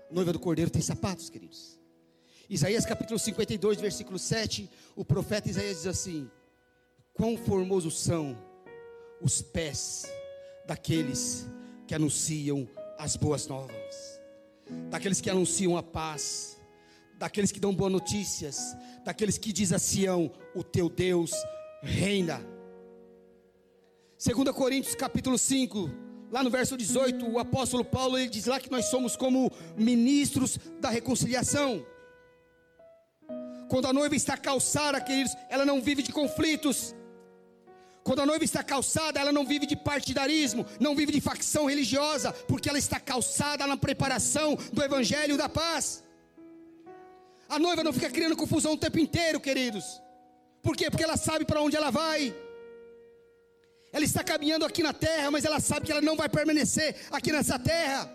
[0.09, 1.74] A noiva do Cordeiro tem sapatos, queridos.
[2.49, 6.29] Isaías capítulo 52, versículo 7, o profeta Isaías diz assim:
[7.13, 8.37] Quão formosos são
[9.19, 10.05] os pés
[10.67, 11.47] daqueles
[11.87, 12.67] que anunciam
[12.99, 14.19] as boas novas,
[14.91, 16.61] daqueles que anunciam a paz,
[17.17, 21.31] daqueles que dão boas notícias, daqueles que diz a Sião: O teu Deus
[21.81, 22.45] reina.
[24.23, 25.89] 2 Coríntios capítulo 5,
[26.31, 30.59] lá no verso 18, o apóstolo Paulo ele diz lá que nós somos como ministros
[30.79, 31.83] da reconciliação.
[33.69, 36.95] Quando a noiva está calçada, queridos, ela não vive de conflitos.
[38.03, 42.31] Quando a noiva está calçada, ela não vive de partidarismo, não vive de facção religiosa,
[42.47, 46.03] porque ela está calçada na preparação do evangelho da paz.
[47.49, 50.01] A noiva não fica criando confusão o tempo inteiro, queridos.
[50.61, 50.89] Por quê?
[50.89, 52.35] Porque ela sabe para onde ela vai.
[53.91, 57.31] Ela está caminhando aqui na terra, mas ela sabe que ela não vai permanecer aqui
[57.31, 58.11] nessa terra.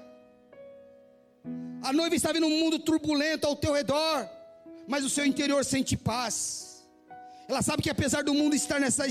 [1.82, 4.28] A noiva está vendo um mundo turbulento ao teu redor,
[4.91, 6.84] mas o seu interior sente paz.
[7.49, 9.05] Ela sabe que apesar do mundo estar nessa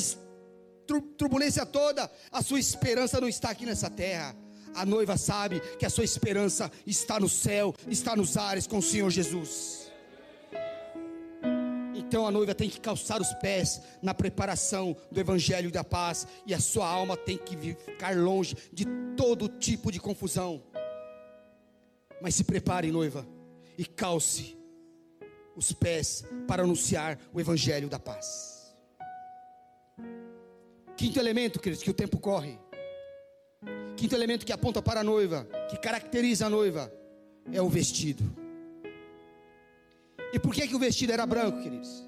[1.17, 4.35] turbulência toda, a sua esperança não está aqui nessa terra.
[4.75, 8.81] A noiva sabe que a sua esperança está no céu, está nos ares com o
[8.81, 9.89] Senhor Jesus.
[11.95, 16.53] Então a noiva tem que calçar os pés na preparação do evangelho da paz, e
[16.53, 20.61] a sua alma tem que ficar longe de todo tipo de confusão.
[22.21, 23.25] Mas se prepare, noiva,
[23.77, 24.58] e calce
[25.59, 28.73] os pés para anunciar o evangelho da paz.
[30.95, 32.57] Quinto elemento, queridos, que o tempo corre.
[33.97, 36.89] Quinto elemento que aponta para a noiva, que caracteriza a noiva,
[37.51, 38.23] é o vestido.
[40.31, 42.07] E por que, que o vestido era branco, queridos?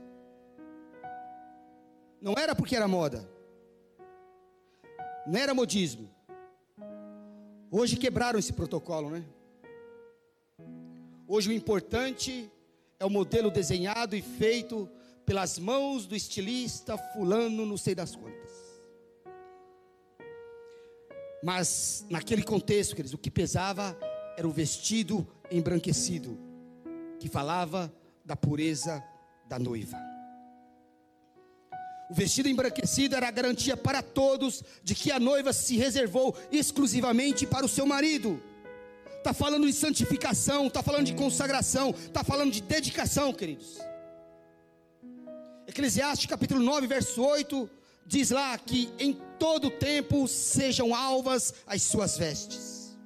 [2.21, 3.29] Não era porque era moda.
[5.27, 6.09] Não era modismo.
[7.69, 9.25] Hoje quebraram esse protocolo, né?
[11.27, 12.49] Hoje o importante
[13.01, 14.87] é o modelo desenhado e feito
[15.25, 18.51] pelas mãos do estilista fulano, não sei das quantas.
[21.43, 23.97] Mas naquele contexto, queridos, o que pesava
[24.37, 26.37] era o vestido embranquecido,
[27.19, 27.91] que falava
[28.23, 29.03] da pureza
[29.49, 29.97] da noiva.
[32.07, 37.47] O vestido embranquecido era a garantia para todos de que a noiva se reservou exclusivamente
[37.47, 38.39] para o seu marido.
[39.21, 43.77] Está falando de santificação, está falando de consagração, está falando de dedicação, queridos.
[45.67, 47.69] Eclesiastes capítulo 9, verso 8,
[48.03, 52.97] diz lá que em todo tempo sejam alvas as suas vestes.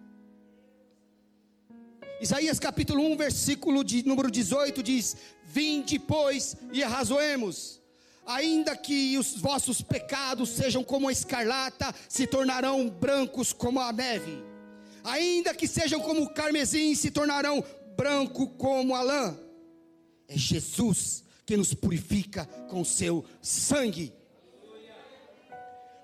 [2.22, 7.82] Isaías capítulo 1, versículo de número 18 diz: Vinde, pois, e arrazoemos.
[8.26, 14.55] Ainda que os vossos pecados sejam como a escarlata, se tornarão brancos como a neve.
[15.06, 17.64] Ainda que sejam como carmesim, se tornarão
[17.96, 19.38] branco como a lã.
[20.28, 24.12] É Jesus que nos purifica com seu sangue.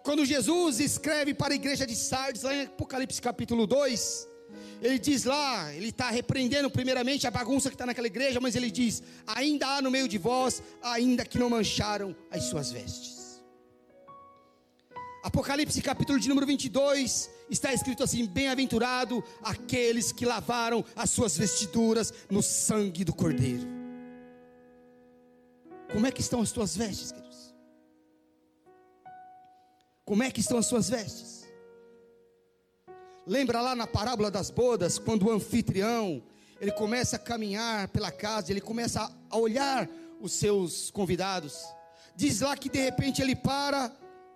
[0.04, 4.28] Quando Jesus escreve para a igreja de Sardes, lá em Apocalipse capítulo 2,
[4.82, 8.70] ele diz lá, ele está repreendendo primeiramente a bagunça que está naquela igreja, mas ele
[8.70, 13.21] diz: ainda há no meio de vós, ainda que não mancharam as suas vestes.
[15.24, 22.12] Apocalipse capítulo de número 22, está escrito assim: Bem-aventurado aqueles que lavaram as suas vestiduras
[22.30, 23.68] no sangue do Cordeiro.
[25.92, 27.54] Como é que estão as tuas vestes, queridos?
[30.04, 31.48] Como é que estão as suas vestes?
[33.28, 36.24] Lembra lá na parábola das bodas, quando o anfitrião,
[36.60, 39.88] ele começa a caminhar pela casa, ele começa a olhar
[40.20, 41.64] os seus convidados.
[42.16, 43.92] Diz lá que de repente ele para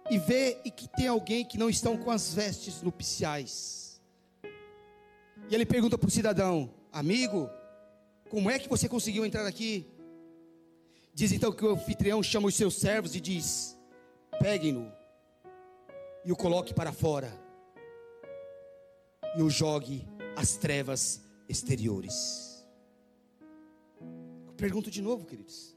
[0.09, 4.01] e vê e que tem alguém que não estão com as vestes nupciais.
[5.49, 7.49] E ele pergunta para o cidadão: Amigo,
[8.29, 9.87] como é que você conseguiu entrar aqui?
[11.13, 13.77] Diz então que o anfitrião chama os seus servos e diz:
[14.39, 14.91] Peguem-no
[16.23, 17.31] e o coloque para fora
[19.35, 22.65] e o jogue às trevas exteriores.
[24.47, 25.75] Eu pergunto de novo, queridos: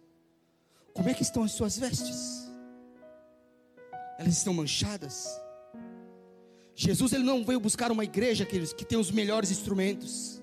[0.93, 2.47] como é que estão as suas vestes?
[4.19, 5.41] Elas estão manchadas?
[6.75, 10.43] Jesus ele não veio buscar uma igreja, que tem os melhores instrumentos,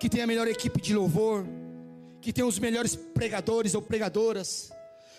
[0.00, 1.44] que tem a melhor equipe de louvor,
[2.20, 4.72] que tem os melhores pregadores ou pregadoras.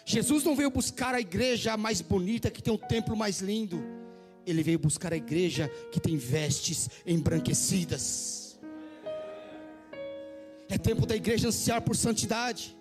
[0.05, 3.83] Jesus não veio buscar a igreja mais bonita, que tem um templo mais lindo.
[4.45, 8.59] Ele veio buscar a igreja que tem vestes embranquecidas.
[10.69, 12.75] É tempo da igreja ansiar por santidade.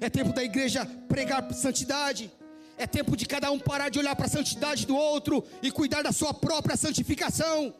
[0.00, 2.30] É tempo da igreja pregar por santidade.
[2.84, 6.00] É tempo de cada um parar de olhar para a santidade do outro e cuidar
[6.00, 7.74] da sua própria santificação.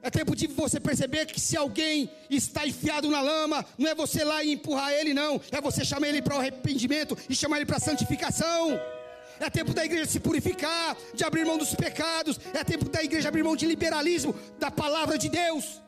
[0.00, 4.22] É tempo de você perceber que se alguém está enfiado na lama, não é você
[4.22, 5.40] lá e empurrar ele, não.
[5.50, 8.78] É você chamar ele para o arrependimento e chamar ele para a santificação.
[9.40, 12.38] É tempo da igreja se purificar, de abrir mão dos pecados.
[12.52, 15.82] É tempo da igreja abrir mão de liberalismo, da palavra de Deus.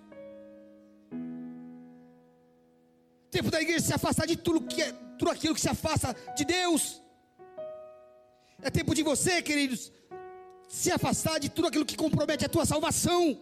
[3.31, 6.45] Tempo da igreja se afastar de tudo, que é, tudo aquilo que se afasta de
[6.45, 7.06] Deus.
[8.63, 9.93] É tempo de você, queridos,
[10.69, 13.39] se afastar de tudo aquilo que compromete a tua salvação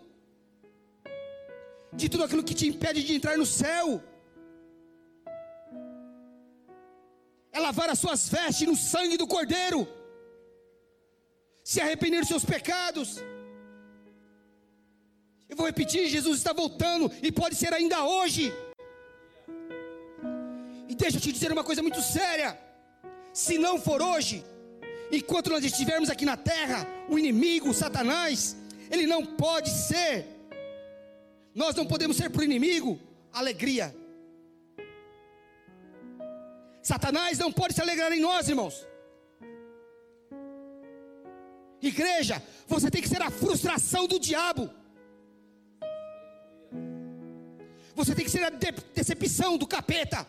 [2.01, 4.03] de tudo aquilo que te impede de entrar no céu.
[7.53, 9.81] É lavar as suas vestes no sangue do Cordeiro,
[11.62, 13.09] se arrepender dos seus pecados.
[15.49, 18.53] Eu vou repetir: Jesus está voltando e pode ser ainda hoje.
[20.89, 22.59] E deixa eu te dizer uma coisa muito séria:
[23.33, 24.45] se não for hoje,
[25.11, 28.57] enquanto nós estivermos aqui na terra, o inimigo, o Satanás,
[28.90, 30.34] ele não pode ser
[31.55, 32.98] nós não podemos ser para o inimigo
[33.32, 33.94] alegria.
[36.82, 38.86] Satanás não pode se alegrar em nós, irmãos.
[41.80, 44.68] Igreja, você tem que ser a frustração do diabo.
[47.94, 50.26] Você tem que ser a decepção do capeta.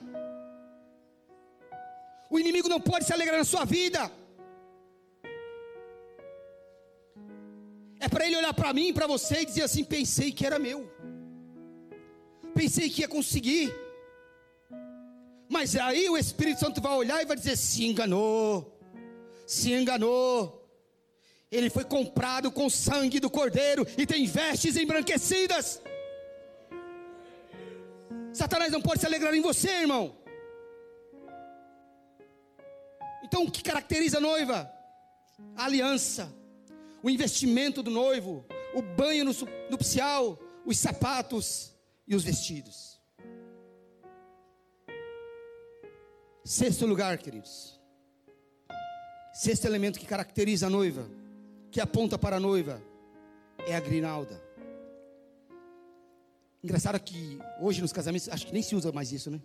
[2.29, 4.11] O inimigo não pode se alegrar na sua vida.
[8.25, 10.89] Ele olhar para mim, para você e dizer assim: pensei que era meu
[12.55, 13.75] pensei que ia conseguir.
[15.49, 18.79] Mas aí o Espírito Santo vai olhar e vai dizer: se enganou,
[19.45, 20.63] se enganou.
[21.51, 25.81] Ele foi comprado com sangue do cordeiro e tem vestes embranquecidas.
[28.33, 30.17] Satanás não pode se alegrar em você, irmão.
[33.23, 34.71] Então, o que caracteriza a noiva?
[35.55, 36.33] A aliança,
[37.05, 38.43] o investimento do noivo,
[38.73, 39.25] o banho
[39.69, 41.75] nupcial, os sapatos,
[42.07, 42.99] e os vestidos.
[46.43, 47.79] Sexto lugar, queridos.
[49.35, 51.07] Sexto elemento que caracteriza a noiva,
[51.69, 52.81] que aponta para a noiva,
[53.67, 54.43] é a grinalda.
[56.63, 59.39] Engraçado que hoje nos casamentos, acho que nem se usa mais isso, né?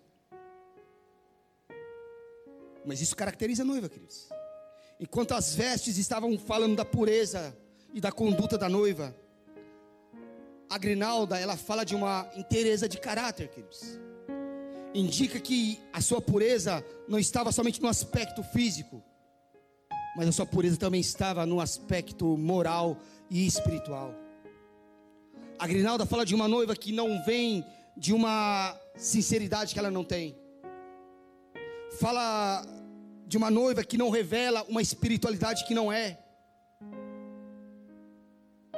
[2.87, 4.31] Mas isso caracteriza a noiva, queridos.
[5.01, 7.57] Enquanto as vestes estavam falando da pureza
[7.95, 9.17] e da conduta da noiva,
[10.69, 13.99] a grinalda, ela fala de uma inteireza de caráter, queridos.
[14.93, 19.03] Indica que a sua pureza não estava somente no aspecto físico,
[20.15, 22.99] mas a sua pureza também estava no aspecto moral
[23.31, 24.15] e espiritual.
[25.59, 27.65] A grinalda fala de uma noiva que não vem
[27.97, 30.37] de uma sinceridade que ela não tem.
[31.99, 32.80] Fala
[33.31, 36.19] de uma noiva que não revela uma espiritualidade que não é.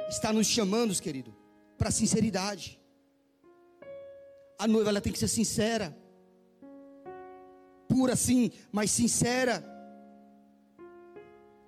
[0.07, 1.35] Está nos chamando, querido,
[1.75, 2.79] para sinceridade.
[4.59, 5.97] A noiva ela tem que ser sincera.
[7.87, 9.55] Pura sim, mas sincera.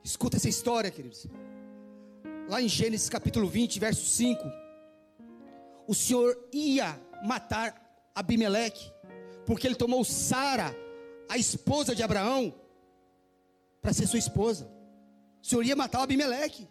[0.03, 1.25] Escuta essa história, queridos.
[2.47, 4.43] Lá em Gênesis capítulo 20, verso 5.
[5.87, 7.81] O Senhor ia matar
[8.13, 8.91] Abimeleque,
[9.43, 10.71] porque ele tomou Sara,
[11.27, 12.53] a esposa de Abraão,
[13.85, 14.67] para ser sua esposa.
[15.43, 16.67] O Senhor ia matar o Abimeleque.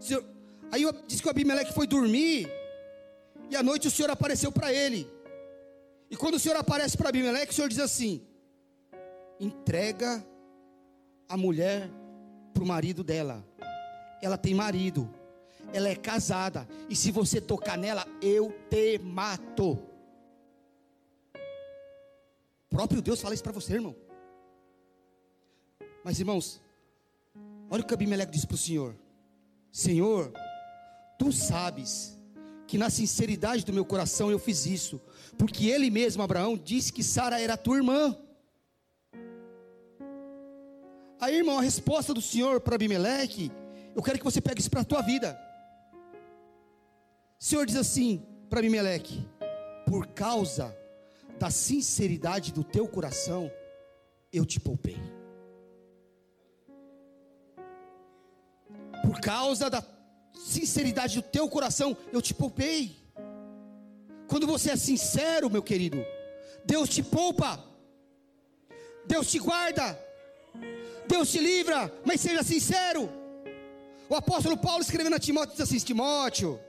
[0.00, 0.24] O Senhor,
[0.72, 2.48] Aí diz que o Abimeleque foi dormir.
[3.48, 5.08] E à noite o Senhor apareceu para ele.
[6.10, 8.26] E quando o Senhor aparece para Abimeleque, o Senhor diz assim:
[9.38, 10.26] entrega
[11.28, 11.88] a mulher
[12.52, 13.46] para o marido dela.
[14.20, 15.08] Ela tem marido.
[15.72, 16.66] Ela é casada.
[16.88, 19.78] E se você tocar nela, eu te mato.
[22.66, 24.09] O próprio Deus fala isso para você, irmão.
[26.04, 26.60] Mas irmãos,
[27.70, 28.96] olha o que Abimeleque disse para o Senhor:
[29.72, 30.32] Senhor,
[31.20, 32.18] Tu sabes
[32.66, 34.98] que na sinceridade do meu coração eu fiz isso,
[35.36, 38.16] porque ele mesmo, Abraão, disse que Sara era tua irmã.
[41.20, 43.52] Aí, irmão, a resposta do Senhor para Abimeleque,
[43.94, 45.38] eu quero que você pegue isso para a tua vida.
[47.38, 49.28] O Senhor diz assim para Abimeleque:
[49.86, 50.74] por causa
[51.38, 53.52] da sinceridade do teu coração,
[54.32, 55.19] eu te poupei.
[59.10, 59.82] Por causa da
[60.32, 62.96] sinceridade do teu coração, eu te poupei.
[64.28, 65.98] Quando você é sincero, meu querido,
[66.64, 67.60] Deus te poupa,
[69.04, 69.98] Deus te guarda,
[71.08, 73.10] Deus te livra, mas seja sincero.
[74.08, 76.60] O apóstolo Paulo escrevendo a Timóteo diz assim: Timóteo,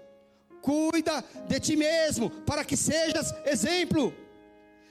[0.63, 4.11] cuida de ti mesmo, para que sejas exemplo.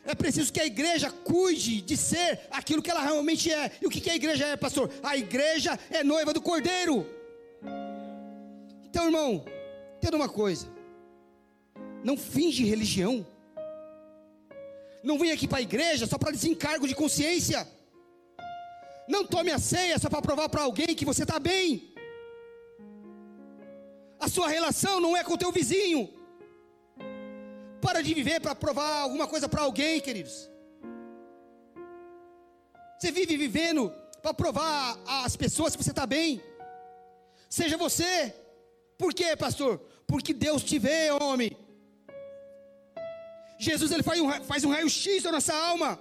[0.05, 3.72] É preciso que a igreja cuide de ser aquilo que ela realmente é.
[3.82, 4.88] E o que, que a igreja é, pastor?
[5.03, 7.18] A igreja é noiva do cordeiro.
[8.91, 9.45] Então, irmão,
[9.97, 10.66] entenda uma coisa:
[12.03, 13.24] não finge religião.
[15.03, 17.66] Não vem aqui para a igreja só para desencargo de consciência.
[19.09, 21.95] Não tome a ceia só para provar para alguém que você está bem.
[24.18, 26.03] A sua relação não é com o teu vizinho.
[27.80, 30.51] Para de viver para provar alguma coisa para alguém, queridos.
[32.99, 36.43] Você vive vivendo para provar às pessoas que você está bem.
[37.49, 38.34] Seja você.
[39.01, 39.78] Por quê, pastor?
[40.07, 41.57] Porque Deus te vê, homem.
[43.59, 45.98] Jesus ele faz um, faz um raio-x da nossa alma.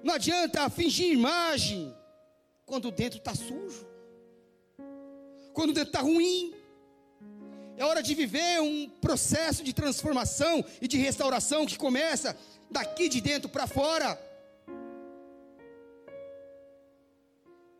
[0.00, 1.92] Não adianta fingir imagem
[2.64, 3.84] quando dentro está sujo,
[5.52, 6.54] quando dentro está ruim.
[7.76, 12.38] É hora de viver um processo de transformação e de restauração que começa
[12.70, 14.16] daqui de dentro para fora.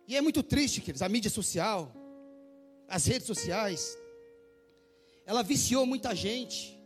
[0.09, 1.93] E é muito triste, queridos, a mídia social,
[2.89, 3.99] as redes sociais,
[5.27, 6.79] ela viciou muita gente.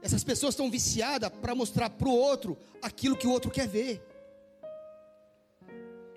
[0.00, 4.00] Essas pessoas estão viciadas para mostrar para o outro aquilo que o outro quer ver.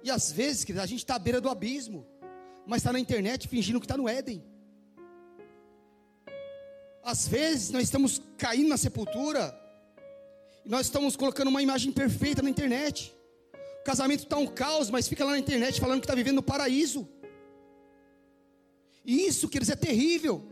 [0.03, 2.05] E às vezes, queridos, a gente está à beira do abismo,
[2.67, 4.43] mas está na internet fingindo que está no Éden.
[7.03, 9.57] Às vezes nós estamos caindo na sepultura,
[10.63, 13.11] e nós estamos colocando uma imagem perfeita na internet.
[13.81, 16.43] O casamento está um caos, mas fica lá na internet falando que está vivendo no
[16.43, 17.09] paraíso.
[19.03, 20.43] E isso, queridos, é terrível.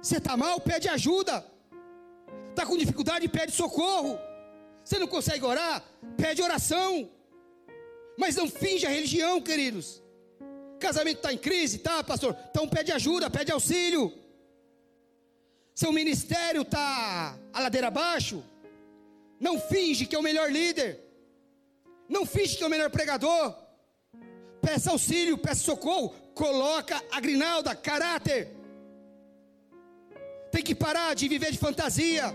[0.00, 1.44] Você está mal, pede ajuda.
[2.50, 4.18] Está com dificuldade, pede socorro.
[4.84, 5.82] Você não consegue orar,
[6.16, 7.10] pede oração.
[8.16, 10.02] Mas não finge a religião, queridos.
[10.78, 12.36] Casamento está em crise, tá, pastor?
[12.50, 14.12] Então pede ajuda, pede auxílio.
[15.74, 18.42] Seu ministério está a ladeira abaixo.
[19.38, 21.00] Não finge que é o melhor líder.
[22.08, 23.54] Não finge que é o melhor pregador.
[24.62, 26.14] Peça auxílio, peça socorro.
[26.36, 28.54] Coloca a grinalda, caráter.
[30.52, 32.26] Tem que parar de viver de fantasia.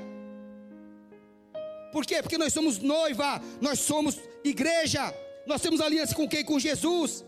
[1.92, 2.20] Por quê?
[2.24, 5.14] Porque nós somos noiva, nós somos igreja,
[5.46, 6.44] nós temos aliança com quem?
[6.44, 7.24] Com Jesus.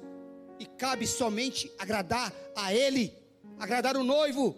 [0.59, 3.15] E cabe somente agradar a Ele,
[3.59, 4.55] agradar o noivo.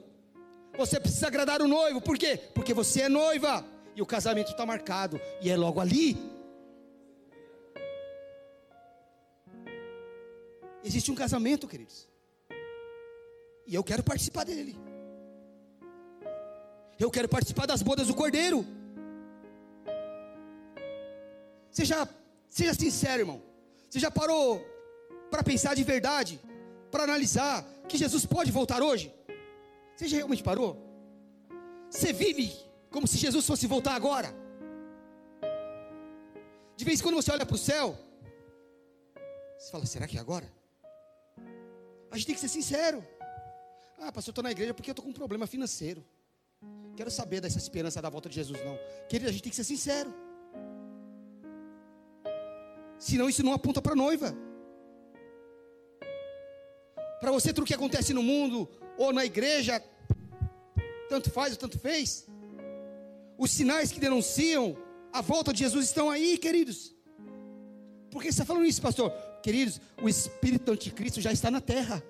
[0.77, 2.39] Você precisa agradar o noivo, por quê?
[2.53, 6.17] Porque você é noiva e o casamento está marcado, e é logo ali.
[10.87, 12.07] Existe um casamento, queridos.
[13.65, 14.77] E eu quero participar dele.
[16.99, 18.63] Eu quero participar das bodas do Cordeiro.
[21.71, 22.07] Seja,
[22.47, 23.41] seja sincero, irmão.
[23.89, 24.63] Você já parou
[25.31, 26.39] para pensar de verdade,
[26.91, 29.11] para analisar que Jesus pode voltar hoje?
[29.95, 30.77] Você já realmente parou?
[31.89, 32.53] Você vive
[32.91, 34.29] como se Jesus fosse voltar agora?
[36.77, 37.97] De vez em quando você olha para o céu,
[39.57, 40.47] você fala: será que é agora?
[42.15, 43.05] A gente tem que ser sincero.
[43.99, 46.01] Ah, pastor, eu estou na igreja porque eu estou com um problema financeiro.
[46.95, 48.79] Quero saber dessa esperança da volta de Jesus, não.
[49.09, 50.15] Querido, a gente tem que ser sincero.
[52.97, 54.33] Senão isso não aponta para a noiva.
[57.19, 59.83] Para você, tudo que acontece no mundo ou na igreja,
[61.09, 62.25] tanto faz ou tanto fez.
[63.37, 64.77] Os sinais que denunciam
[65.11, 66.95] a volta de Jesus estão aí, queridos.
[68.09, 69.11] Por que você está falando isso, pastor?
[69.45, 72.03] Queridos, o espírito anticristo já está na terra.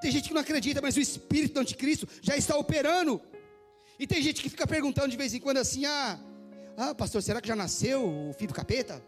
[0.00, 3.20] Tem gente que não acredita, mas o espírito anticristo já está operando.
[3.98, 6.16] E tem gente que fica perguntando de vez em quando assim: ah,
[6.76, 9.02] ah, pastor, será que já nasceu o filho do capeta?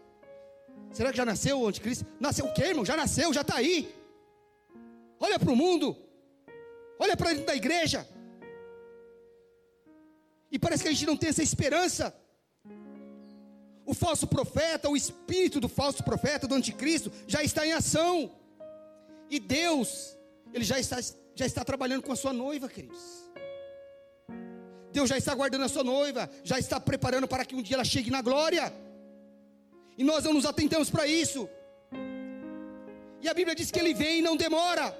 [0.91, 2.05] Será que já nasceu o anticristo?
[2.19, 2.83] Nasceu o quê, irmão?
[2.83, 3.89] Já nasceu, já está aí.
[5.21, 5.95] Olha para o mundo,
[6.99, 8.05] olha para dentro da igreja.
[10.51, 12.13] E parece que a gente não tem essa esperança
[13.87, 18.29] o falso profeta, o espírito do falso profeta, do anticristo, já está em ação.
[19.29, 20.17] E Deus,
[20.53, 20.97] Ele já está,
[21.33, 23.01] já está trabalhando com a sua noiva, queridos.
[24.91, 27.85] Deus já está guardando a sua noiva, já está preparando para que um dia ela
[27.85, 28.73] chegue na glória.
[29.97, 31.47] E nós não nos atentamos para isso.
[33.21, 34.93] E a Bíblia diz que ele vem e não demora.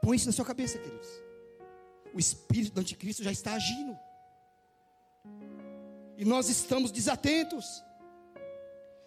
[0.00, 1.08] Põe isso na sua cabeça, queridos.
[2.14, 4.07] O espírito do anticristo já está agindo
[6.18, 7.84] e nós estamos desatentos.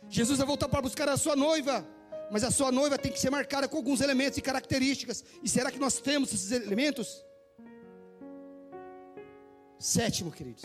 [0.07, 1.85] Jesus vai voltar para buscar a sua noiva,
[2.31, 5.21] mas a sua noiva tem que ser marcada com alguns elementos e características.
[5.43, 7.21] E será que nós temos esses elementos?
[9.77, 10.63] Sétimo, queridos.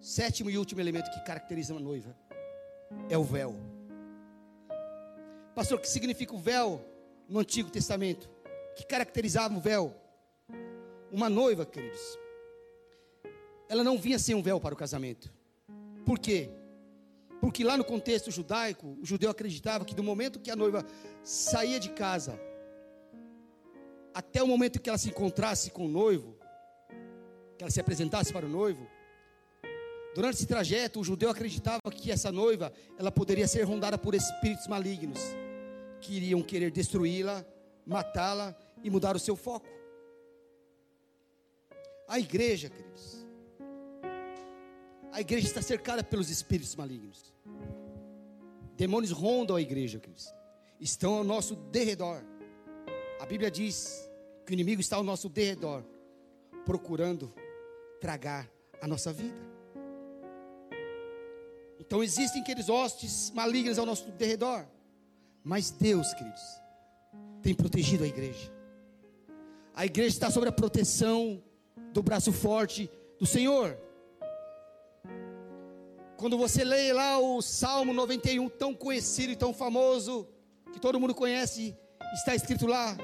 [0.00, 2.16] Sétimo e último elemento que caracteriza uma noiva
[3.10, 3.54] é o véu.
[5.54, 6.82] Pastor, o que significa o véu
[7.28, 8.30] no Antigo Testamento?
[8.74, 9.94] Que caracterizava o véu?
[11.12, 12.18] Uma noiva, queridos,
[13.68, 15.32] ela não vinha sem um véu para o casamento.
[16.04, 16.50] Por quê?
[17.40, 20.84] Porque lá no contexto judaico, o judeu acreditava que do momento que a noiva
[21.22, 22.40] saía de casa
[24.14, 26.38] até o momento que ela se encontrasse com o noivo,
[27.58, 28.88] que ela se apresentasse para o noivo,
[30.14, 34.66] durante esse trajeto, o judeu acreditava que essa noiva, ela poderia ser rondada por espíritos
[34.66, 35.20] malignos,
[36.00, 37.44] que iriam querer destruí-la,
[37.86, 39.68] matá-la e mudar o seu foco.
[42.08, 43.15] A igreja, queridos,
[45.16, 47.32] a igreja está cercada pelos espíritos malignos.
[48.76, 50.30] Demônios rondam a igreja, queridos.
[50.78, 52.22] Estão ao nosso derredor.
[53.18, 54.10] A Bíblia diz
[54.44, 55.82] que o inimigo está ao nosso derredor,
[56.66, 57.32] procurando
[57.98, 58.46] tragar
[58.82, 59.38] a nossa vida.
[61.80, 64.66] Então existem aqueles hostes malignos ao nosso derredor.
[65.42, 66.42] Mas Deus, queridos,
[67.40, 68.52] tem protegido a igreja.
[69.72, 71.42] A igreja está sob a proteção
[71.90, 73.85] do braço forte do Senhor.
[76.16, 80.26] Quando você lê lá o Salmo 91, tão conhecido e tão famoso,
[80.72, 81.76] que todo mundo conhece,
[82.14, 82.96] está escrito lá,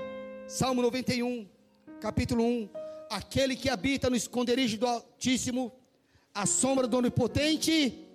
[0.49, 1.47] Salmo 91,
[2.01, 2.71] capítulo 1:
[3.11, 5.71] Aquele que habita no esconderijo do Altíssimo,
[6.35, 8.09] a sombra do Onipotente,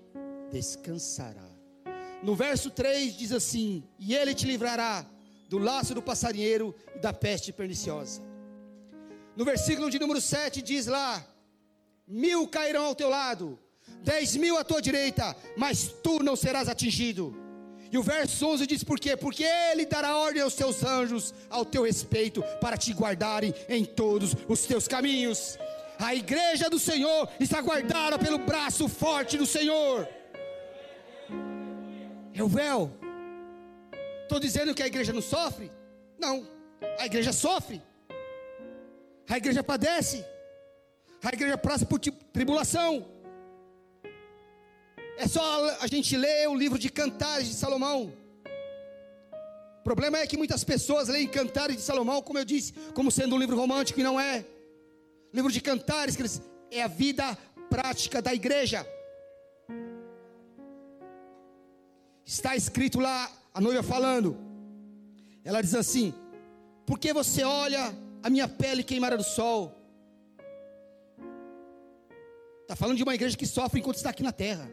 [0.51, 1.47] descansará.
[2.23, 5.05] No verso 3 diz assim: E ele te livrará
[5.47, 8.19] do laço do passarinheiro e da peste perniciosa.
[9.35, 11.23] No versículo de número 7 diz lá:
[12.07, 13.59] Mil cairão ao teu lado,
[14.03, 17.35] dez mil à tua direita, mas tu não serás atingido.
[17.91, 19.15] E o verso 11 diz por quê?
[19.15, 24.35] Porque ele dará ordem aos teus anjos ao teu respeito para te guardarem em todos
[24.47, 25.57] os teus caminhos.
[25.99, 30.07] A igreja do Senhor está guardada pelo braço forte do Senhor.
[32.33, 32.91] É o véu.
[34.23, 35.71] Estou dizendo que a igreja não sofre?
[36.19, 36.47] Não.
[36.99, 37.81] A igreja sofre.
[39.27, 40.23] A igreja padece.
[41.23, 43.16] A igreja passa por tribulação.
[45.17, 45.41] É só
[45.79, 48.13] a gente ler o livro de Cantares de Salomão.
[49.79, 53.35] O problema é que muitas pessoas leem Cantares de Salomão, como eu disse, como sendo
[53.35, 54.45] um livro romântico e não é.
[55.33, 56.39] livro de Cantares
[56.69, 57.35] é a vida
[57.67, 58.85] prática da igreja.
[62.23, 64.37] Está escrito lá, a noiva falando.
[65.43, 66.13] Ela diz assim:
[66.85, 67.91] Por que você olha
[68.21, 69.73] a minha pele queimada do sol?
[72.61, 74.69] Está falando de uma igreja que sofre enquanto está aqui na terra.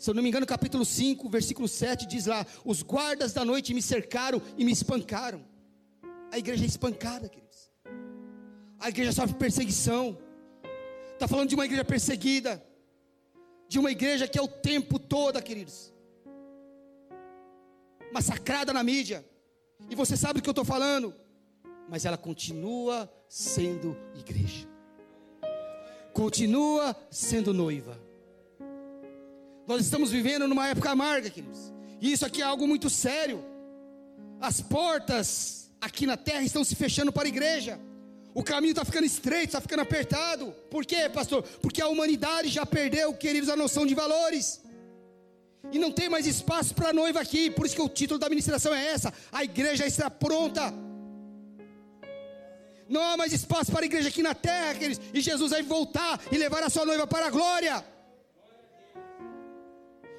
[0.00, 3.74] Se eu não me engano, capítulo 5, versículo 7 diz lá: Os guardas da noite
[3.74, 5.44] me cercaram e me espancaram.
[6.32, 7.70] A igreja é espancada, queridos.
[8.78, 10.16] A igreja sofre perseguição.
[11.12, 12.64] Está falando de uma igreja perseguida.
[13.68, 15.92] De uma igreja que é o tempo todo, queridos.
[18.10, 19.22] Massacrada na mídia.
[19.90, 21.14] E você sabe do que eu estou falando.
[21.90, 24.66] Mas ela continua sendo igreja.
[26.14, 28.09] Continua sendo noiva
[29.70, 31.72] nós estamos vivendo numa época amarga, queridos.
[32.00, 33.40] E isso aqui é algo muito sério.
[34.40, 37.78] As portas aqui na terra estão se fechando para a igreja.
[38.34, 40.52] O caminho está ficando estreito, está ficando apertado.
[40.68, 41.44] Por quê, pastor?
[41.62, 44.60] Porque a humanidade já perdeu, queridos, a noção de valores.
[45.70, 47.48] E não tem mais espaço para a noiva aqui.
[47.48, 50.74] Por isso que o título da ministração é essa: A igreja está pronta.
[52.88, 55.00] Não há mais espaço para a igreja aqui na terra, queridos.
[55.14, 57.84] E Jesus vai voltar e levar a sua noiva para a glória.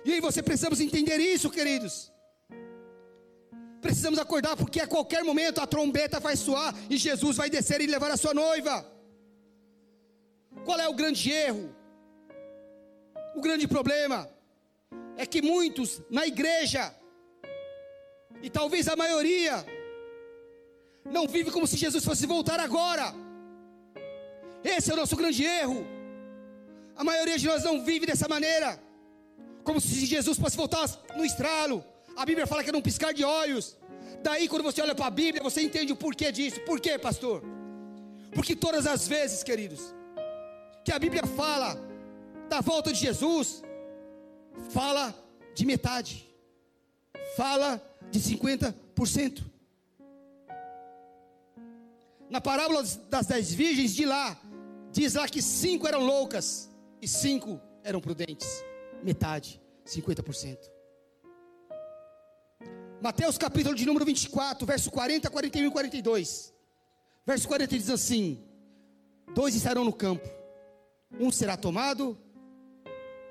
[0.04, 2.12] E aí você precisamos entender isso, queridos.
[3.82, 7.88] Precisamos acordar porque a qualquer momento a trombeta vai soar e Jesus vai descer e
[7.88, 8.86] levar a sua noiva.
[10.64, 11.76] Qual é o grande erro?
[13.36, 14.30] O grande problema
[15.18, 16.94] é que muitos na igreja
[18.42, 19.66] e talvez a maioria
[21.06, 23.14] não vive como se Jesus fosse voltar agora.
[24.64, 25.86] Esse é o nosso grande erro.
[26.96, 28.80] A maioria de nós não vive dessa maneira
[29.64, 31.84] como se Jesus fosse voltar no estralo.
[32.16, 33.78] A Bíblia fala que é num piscar de olhos.
[34.24, 36.60] Daí, quando você olha para a Bíblia, você entende o porquê disso.
[36.62, 37.44] Por quê, pastor?
[38.34, 39.94] Porque todas as vezes, queridos,
[40.84, 41.78] que a Bíblia fala
[42.50, 43.64] da volta de Jesus,
[44.70, 45.16] fala
[45.56, 46.28] de metade,
[47.36, 49.44] fala de 50%.
[52.30, 54.40] Na parábola das dez virgens, de lá,
[54.92, 56.70] diz lá que cinco eram loucas
[57.02, 58.64] e cinco eram prudentes
[59.04, 60.58] metade, 50%.
[63.02, 66.54] Mateus capítulo de número 24, verso 40, 41 e 42.
[67.26, 68.44] Verso 40 diz assim:
[69.34, 70.30] Dois estarão no campo,
[71.20, 72.18] um será tomado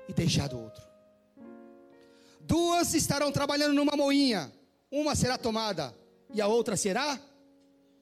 [0.09, 0.85] e deixado outro.
[2.41, 4.51] Duas estarão trabalhando numa moinha,
[4.91, 5.95] uma será tomada
[6.33, 7.19] e a outra será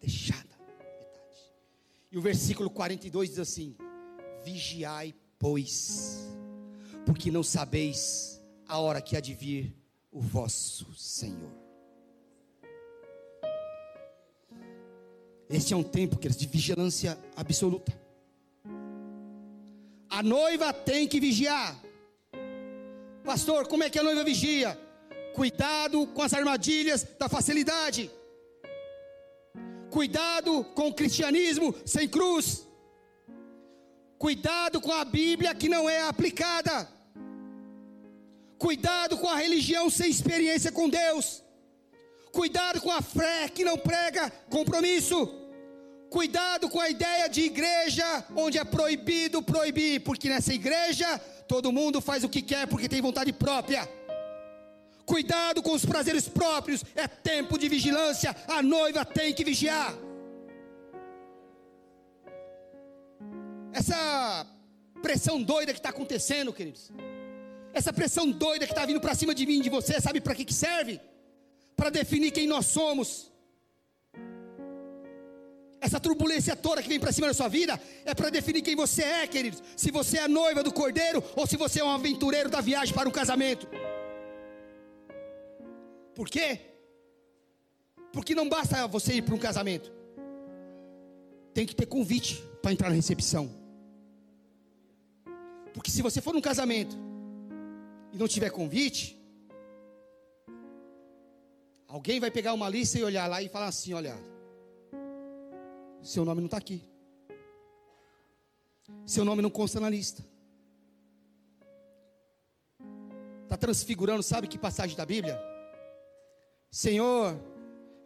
[0.01, 0.49] deixada.
[2.11, 3.76] E o versículo 42 diz assim:
[4.43, 6.28] Vigiai, pois,
[7.06, 9.76] porque não sabeis a hora que há de vir
[10.12, 11.52] o vosso Senhor.
[15.50, 17.91] Este é um tempo que de vigilância absoluta.
[20.10, 21.76] A noiva tem que vigiar.
[23.24, 24.80] Pastor, como é que a noiva vigia?
[25.34, 28.12] Cuidado com as armadilhas da facilidade.
[29.89, 32.68] Cuidado com o cristianismo sem cruz.
[34.20, 36.76] Cuidado com a Bíblia que não é aplicada.
[38.57, 41.41] Cuidado com a religião sem experiência com Deus.
[42.34, 45.17] Cuidado com a fé que não prega compromisso.
[46.09, 51.17] Cuidado com a ideia de igreja onde é proibido proibir, porque nessa igreja
[51.47, 53.88] todo mundo faz o que quer porque tem vontade própria.
[55.05, 59.93] Cuidado com os prazeres próprios, é tempo de vigilância, a noiva tem que vigiar.
[63.74, 64.45] Essa
[65.01, 66.91] pressão doida que está acontecendo, queridos,
[67.74, 70.45] essa pressão doida que está vindo para cima de mim, de você, sabe para que,
[70.45, 70.99] que serve?
[71.76, 73.32] Para definir quem nós somos.
[75.82, 79.03] Essa turbulência toda que vem para cima da sua vida é para definir quem você
[79.03, 79.63] é, queridos.
[79.78, 82.93] Se você é a noiva do cordeiro ou se você é um aventureiro da viagem
[82.93, 83.67] para um casamento.
[86.13, 86.59] Por quê?
[88.11, 89.91] Porque não basta você ir para um casamento.
[91.53, 93.59] Tem que ter convite para entrar na recepção.
[95.74, 96.95] Porque se você for num casamento
[98.11, 99.20] e não tiver convite,
[101.88, 104.17] alguém vai pegar uma lista e olhar lá e falar assim: olha,
[106.01, 106.84] seu nome não está aqui.
[109.05, 110.24] Seu nome não consta na lista.
[113.43, 115.39] Está transfigurando, sabe que passagem da Bíblia?
[116.70, 117.36] Senhor,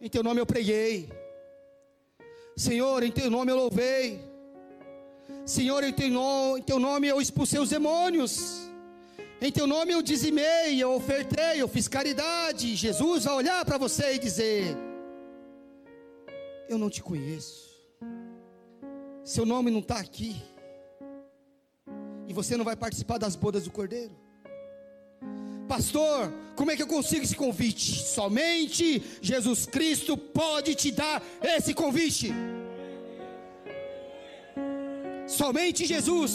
[0.00, 1.10] em teu nome eu preguei.
[2.56, 4.33] Senhor, em teu nome eu louvei.
[5.46, 8.64] Senhor, em teu, nome, eu expulsei os demônios.
[9.40, 12.74] Em teu nome eu dizimei, eu ofertei, eu fiz caridade.
[12.74, 14.74] Jesus vai olhar para você e dizer:
[16.68, 17.74] Eu não te conheço.
[19.22, 20.42] Seu nome não está aqui.
[22.26, 24.16] E você não vai participar das bodas do cordeiro.
[25.68, 28.02] Pastor, como é que eu consigo esse convite?
[28.02, 32.32] Somente Jesus Cristo pode te dar esse convite.
[35.40, 36.32] Somente Jesus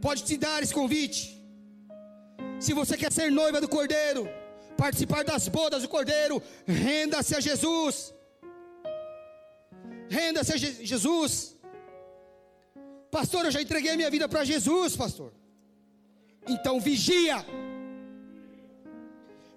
[0.00, 1.20] pode te dar esse convite.
[2.58, 4.28] Se você quer ser noiva do Cordeiro,
[4.76, 8.14] participar das bodas do Cordeiro, renda-se a Jesus.
[10.08, 11.56] Renda-se a Je Jesus.
[13.10, 15.32] Pastor, eu já entreguei minha vida para Jesus, pastor.
[16.46, 17.44] Então vigia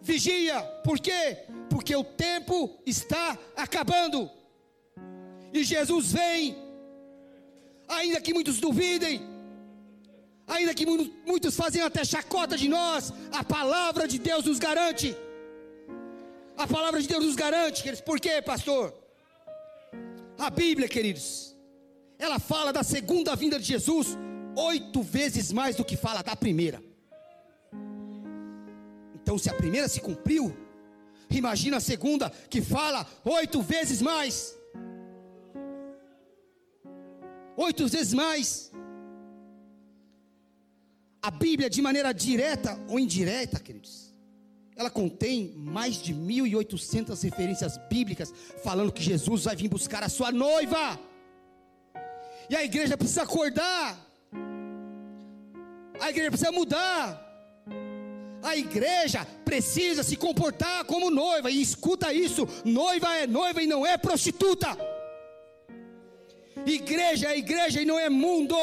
[0.03, 1.37] vigia, por quê?
[1.69, 4.29] Porque o tempo está acabando,
[5.53, 6.55] e Jesus vem,
[7.97, 9.21] ainda que muitos duvidem,
[10.47, 15.15] ainda que muitos fazem até chacota de nós, a palavra de Deus nos garante,
[16.57, 18.93] a palavra de Deus nos garante, queridos, por quê, pastor?
[20.37, 21.55] A Bíblia, queridos,
[22.17, 24.17] ela fala da segunda vinda de Jesus
[24.55, 26.81] oito vezes mais do que fala da primeira.
[29.15, 30.55] Então, se a primeira se cumpriu,
[31.29, 34.55] imagina a segunda, que fala oito vezes mais.
[37.55, 38.71] Oito vezes mais.
[41.21, 44.13] A Bíblia, de maneira direta ou indireta, queridos,
[44.75, 48.33] ela contém mais de 1.800 referências bíblicas
[48.63, 50.99] falando que Jesus vai vir buscar a sua noiva.
[52.49, 53.97] E a igreja precisa acordar.
[55.99, 57.21] A igreja precisa mudar.
[58.41, 63.85] A igreja precisa se comportar como noiva, e escuta isso: noiva é noiva e não
[63.85, 64.77] é prostituta.
[66.65, 68.55] Igreja é igreja e não é mundo.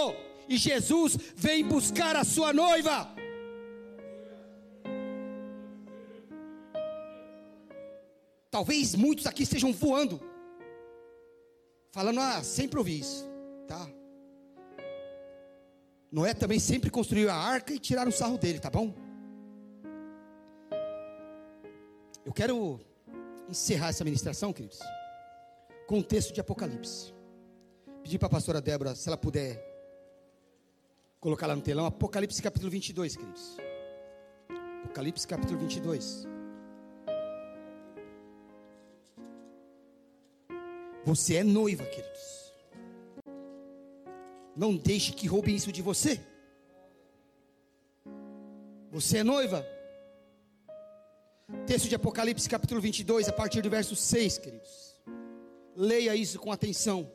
[0.48, 3.14] E Jesus vem buscar a sua noiva.
[8.50, 10.20] Talvez muitos aqui estejam voando,
[11.92, 13.24] falando, ah, sempre ouvi isso,
[13.68, 13.88] tá?
[16.10, 18.92] Noé também sempre construiu a arca e tiraram o sarro dele, tá bom?
[22.26, 22.80] Eu quero
[23.48, 24.80] encerrar essa ministração, queridos,
[25.86, 27.14] com um texto de Apocalipse.
[28.02, 29.62] Pedir para a pastora Débora, se ela puder
[31.20, 33.56] colocar lá no telão, Apocalipse capítulo 22, queridos.
[34.84, 36.26] Apocalipse capítulo 22.
[41.04, 42.54] Você é noiva, queridos.
[44.56, 46.20] Não deixe que roubem isso de você.
[48.90, 49.64] Você é noiva?
[51.66, 55.00] Texto de Apocalipse, capítulo 22, a partir do verso 6, queridos.
[55.76, 57.10] Leia isso com atenção.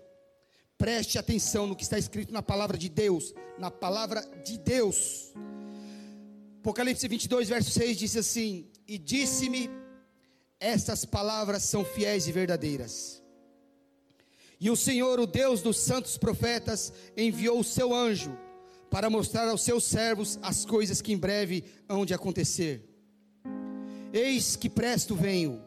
[0.77, 3.33] Preste atenção no que está escrito na palavra de Deus.
[3.57, 5.33] Na palavra de Deus.
[6.59, 9.69] Apocalipse 22, verso 6 diz assim: E disse-me,
[10.59, 13.23] estas palavras são fiéis e verdadeiras.
[14.59, 18.37] E o Senhor, o Deus dos santos profetas, enviou o seu anjo
[18.89, 22.89] para mostrar aos seus servos as coisas que em breve hão de acontecer.
[24.11, 25.61] Eis que presto venho,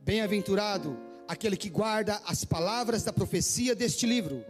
[0.00, 0.98] bem-aventurado
[1.28, 4.44] aquele que guarda as palavras da profecia deste livro.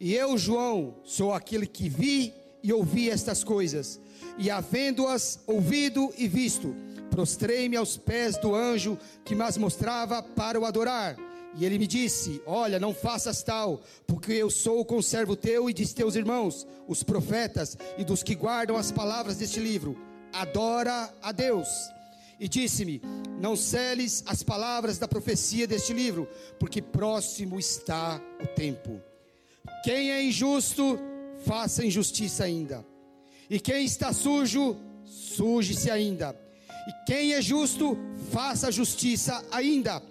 [0.00, 4.00] E eu, João, sou aquele que vi e ouvi estas coisas,
[4.38, 6.74] e havendo-as ouvido e visto,
[7.10, 11.16] prostrei-me aos pés do anjo que mas mostrava para o adorar.
[11.54, 15.72] E ele me disse: Olha, não faças tal, porque eu sou o conservo teu e
[15.72, 19.96] de teus irmãos, os profetas, e dos que guardam as palavras deste livro.
[20.32, 21.68] Adora a Deus.
[22.42, 23.00] E disse-me:
[23.40, 26.28] Não celes as palavras da profecia deste livro,
[26.58, 29.00] porque próximo está o tempo.
[29.84, 30.98] Quem é injusto,
[31.44, 32.84] faça injustiça ainda.
[33.48, 36.36] E quem está sujo, suje-se ainda.
[36.88, 37.96] E quem é justo,
[38.30, 40.02] faça justiça ainda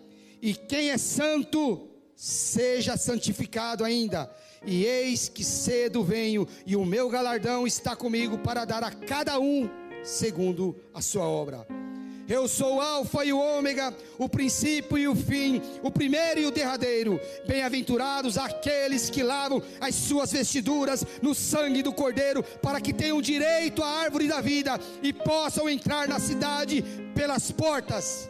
[0.42, 4.30] e quem é santo, seja santificado ainda.
[4.66, 9.40] E eis que cedo venho, e o meu galardão está comigo para dar a cada
[9.40, 9.70] um
[10.04, 11.81] segundo a sua obra.
[12.28, 16.46] Eu sou o Alfa e o Ômega, o princípio e o fim, o primeiro e
[16.46, 17.20] o derradeiro.
[17.48, 23.84] Bem-aventurados aqueles que lavam as suas vestiduras no sangue do Cordeiro, para que tenham direito
[23.84, 28.30] à árvore da vida e possam entrar na cidade pelas portas.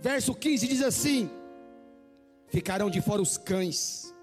[0.00, 1.28] Verso 15 diz assim:
[2.48, 4.14] Ficarão de fora os cães,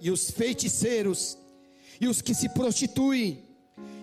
[0.00, 1.38] e os feiticeiros,
[2.00, 3.51] e os que se prostituem,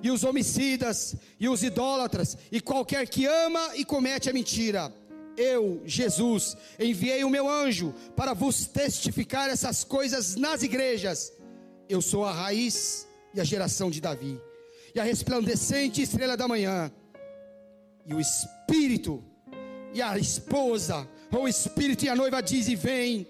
[0.02, 4.94] e os homicidas, e os idólatras, e qualquer que ama e comete a mentira.
[5.36, 11.32] Eu, Jesus, enviei o meu anjo para vos testificar essas coisas nas igrejas.
[11.88, 14.40] Eu sou a raiz e a geração de Davi,
[14.94, 16.92] e a resplandecente estrela da manhã.
[18.06, 19.24] E o Espírito
[19.94, 23.28] e a esposa, ou o Espírito e a noiva dizem: Vem.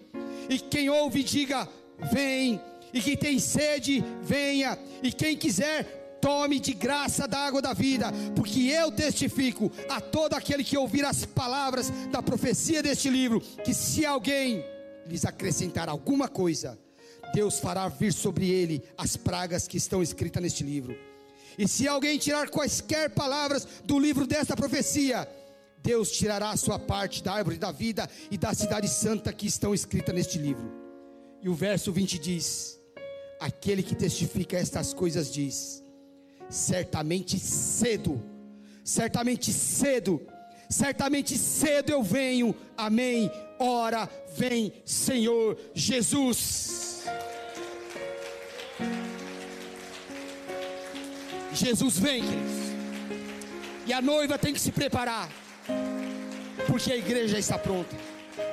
[0.50, 1.68] E quem ouve, diga:
[2.12, 2.62] Vem.
[2.92, 4.78] E quem tem sede, venha.
[5.04, 10.34] E quem quiser, tome de graça da água da vida, porque eu testifico a todo
[10.34, 14.64] aquele que ouvir as palavras da profecia deste livro, que se alguém
[15.08, 16.78] lhes acrescentar alguma coisa,
[17.34, 20.96] Deus fará vir sobre ele as pragas que estão escritas neste livro.
[21.58, 25.28] E se alguém tirar quaisquer palavras do livro desta profecia,
[25.82, 29.74] Deus tirará a sua parte da árvore da vida e da cidade santa que estão
[29.74, 30.72] escritas neste livro.
[31.42, 32.80] E o verso 20 diz:
[33.40, 35.84] Aquele que testifica estas coisas diz:
[36.50, 38.22] Certamente cedo,
[38.84, 40.22] certamente cedo,
[40.70, 43.32] certamente cedo eu venho, amém.
[43.60, 47.04] Ora, vem Senhor Jesus.
[51.54, 52.70] Jesus vem, queridos.
[53.86, 55.30] E a noiva tem que se preparar
[56.68, 57.95] porque a igreja está pronta.